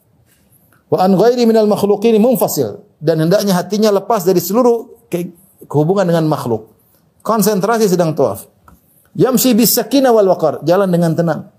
[0.86, 5.34] Wa an ghairi minal makhluqin munfasil dan hendaknya hatinya lepas dari seluruh ke
[5.66, 6.70] kehubungan dengan makhluk.
[7.26, 8.46] Konsentrasi sedang tawaf.
[9.18, 11.50] Yamshi bis sakinah wal waqar, jalan dengan tenang.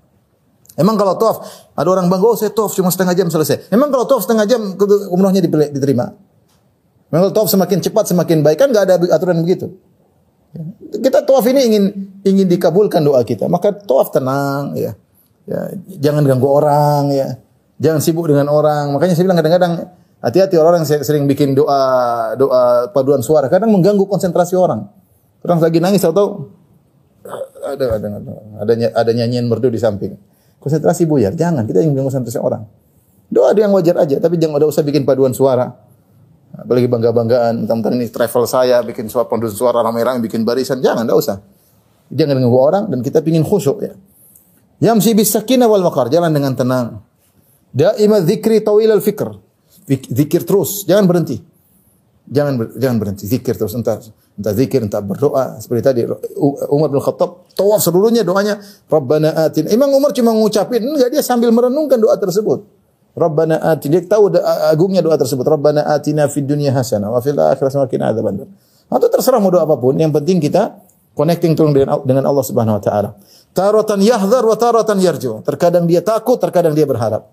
[0.80, 1.44] Emang kalau tawaf,
[1.76, 3.68] ada orang bangga, oh saya tawaf cuma setengah jam selesai.
[3.68, 4.80] Emang kalau tawaf setengah jam
[5.12, 6.16] umrohnya diterima?
[7.14, 9.70] Memang tawaf semakin cepat semakin baik kan nggak ada aturan begitu.
[10.96, 11.84] Kita tawaf ini ingin
[12.24, 14.96] ingin dikabulkan doa kita, maka tawaf tenang ya.
[15.46, 15.60] Ya,
[16.02, 17.38] jangan ganggu orang ya.
[17.78, 18.90] Jangan sibuk dengan orang.
[18.98, 19.74] Makanya saya bilang kadang-kadang
[20.24, 24.90] hati-hati orang yang sering bikin doa doa paduan suara kadang mengganggu konsentrasi orang.
[25.46, 26.50] Orang lagi nangis atau
[27.62, 28.34] ada ada ada
[28.66, 30.18] ada, ada nyanyian merdu di samping.
[30.58, 32.66] Konsentrasi buyar, jangan kita ingin konsentrasi orang.
[33.30, 35.85] Doa ada yang wajar aja, tapi jangan ada usah bikin paduan suara.
[36.56, 41.20] Apalagi bangga-banggaan, tentang ini travel saya, bikin suara paduan suara ramai-ramai, bikin barisan, jangan, enggak
[41.20, 41.38] usah.
[42.08, 43.94] Jangan ganggu orang dan kita pingin khusyuk ya.
[44.80, 47.04] Yamsi bis sakinah wal waqar, jalan dengan tenang.
[47.76, 49.36] Daima dzikri tawil al fikr.
[49.90, 51.38] Zikir terus, jangan berhenti.
[52.26, 54.02] Jangan ber, jangan berhenti, zikir terus entah
[54.34, 56.02] entah zikir, entah berdoa seperti tadi
[56.74, 58.58] Umar bin Khattab tawaf seluruhnya doanya
[58.90, 59.70] Rabbana atin.
[59.70, 62.66] Imam Umar cuma ngucapin, enggak dia sambil merenungkan doa tersebut.
[63.16, 63.98] Rabbana atina.
[63.98, 64.36] Dia tahu
[64.68, 65.48] agungnya doa tersebut.
[65.48, 68.48] Rabbana atina fid dunya hasanah wa fil akhirati hasanah wa qina adzabannar.
[68.92, 70.84] Atau terserah mau doa apa pun, yang penting kita
[71.16, 73.10] connecting terus dengan dengan Allah Subhanahu wa taala.
[73.56, 75.42] Taratan yahdhar wa taratan yarju.
[75.48, 77.32] Terkadang dia takut, terkadang dia berharap.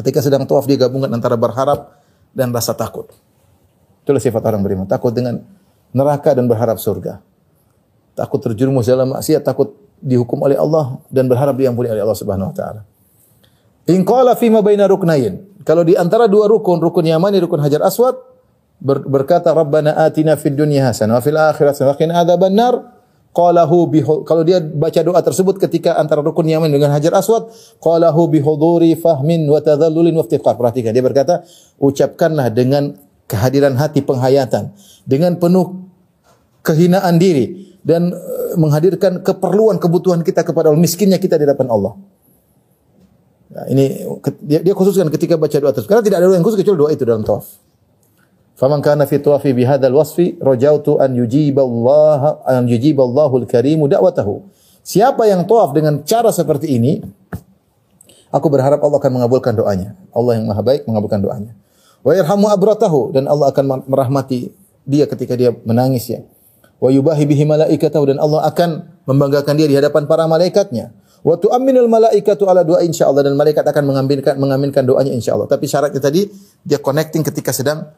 [0.00, 2.00] Ketika sedang tawaf dia gabungan antara berharap
[2.32, 3.12] dan rasa takut.
[4.02, 4.88] Itulah sifat orang beriman.
[4.88, 5.44] Takut dengan
[5.92, 7.20] neraka dan berharap surga.
[8.16, 12.56] Takut terjerumus dalam maksiat, takut dihukum oleh Allah dan berharap diampuni oleh Allah Subhanahu wa
[12.56, 12.80] taala.
[13.88, 15.64] In qala fi ma baina ruknayn.
[15.64, 18.16] Kalau di antara dua rukun, rukun Yamani, rukun Hajar Aswad,
[18.80, 22.74] ber, berkata Rabbana atina fid dunya hasanah wa fil akhirati hasanah wa qina adzabannar.
[23.30, 27.46] Qalahu bi kalau dia baca doa tersebut ketika antara rukun Yaman dengan Hajar Aswad,
[27.78, 30.58] qalahu bi huduri fahmin wa tadhallulin wa iftiqar.
[30.58, 31.46] Perhatikan dia berkata,
[31.78, 32.98] ucapkanlah dengan
[33.30, 34.74] kehadiran hati penghayatan,
[35.06, 35.86] dengan penuh
[36.66, 41.94] kehinaan diri dan uh, menghadirkan keperluan kebutuhan kita kepada Allah, miskinnya kita di hadapan Allah.
[43.50, 44.06] Nah, ini
[44.46, 45.90] dia, dia khususkan ketika baca doa tersebut.
[45.90, 47.46] Karena tidak ada doa yang khusus kecuali doa itu dalam tawaf.
[48.54, 54.46] Faman kana fi tawafi bi hadzal wasfi rajautu an yujiballah an yujiballahu al-karimu da'watahu.
[54.86, 57.02] Siapa yang tawaf dengan cara seperti ini,
[58.30, 59.98] aku berharap Allah akan mengabulkan doanya.
[60.14, 61.52] Allah yang Maha Baik mengabulkan doanya.
[62.06, 64.54] Wa yarhamu abratahu dan Allah akan merahmati
[64.86, 66.20] dia ketika dia menangis ya.
[66.80, 70.94] Wa yubahi bihi malaikatahu dan Allah akan membanggakan dia di hadapan para malaikatnya.
[71.20, 75.44] Wa tu'minul malaikatu ala doa insyaallah dan malaikat akan mengaminkan mengaminkan doanya insyaallah.
[75.44, 76.24] Tapi syaratnya tadi
[76.64, 77.92] dia connecting ketika sedang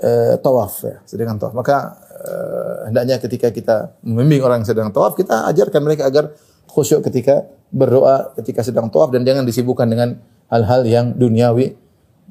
[0.00, 1.52] uh, tawaf ya, sedang tawaf.
[1.52, 6.32] Maka uh, hendaknya ketika kita membimbing orang yang sedang tawaf, kita ajarkan mereka agar
[6.64, 10.16] khusyuk ketika berdoa ketika sedang tawaf dan jangan disibukkan dengan
[10.48, 11.76] hal-hal yang duniawi.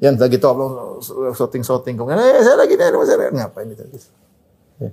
[0.02, 0.58] Yang lagi tawaf
[1.38, 3.82] shooting-shooting kemudian eh saya lagi nih saya ngapain itu?
[4.82, 4.90] Ya.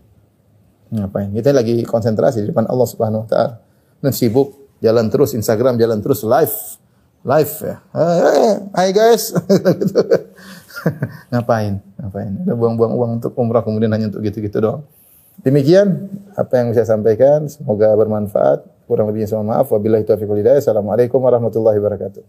[0.94, 1.34] Ngapain?
[1.34, 3.54] Kita lagi konsentrasi di depan Allah Subhanahu wa taala.
[4.06, 6.58] Dan sibuk jalan terus Instagram, jalan terus live.
[7.24, 7.76] Live ya.
[8.72, 9.36] Hai guys.
[11.32, 11.84] ngapain?
[12.00, 12.32] Ngapain?
[12.48, 14.88] Udah buang-buang uang untuk umrah kemudian hanya untuk gitu-gitu doang.
[15.44, 17.48] Demikian apa yang bisa sampaikan.
[17.52, 18.64] Semoga bermanfaat.
[18.88, 19.68] Kurang lebihnya semua maaf.
[19.72, 20.64] Wabillahi taufiq wal hidayah.
[20.64, 22.24] Assalamualaikum warahmatullahi wabarakatuh.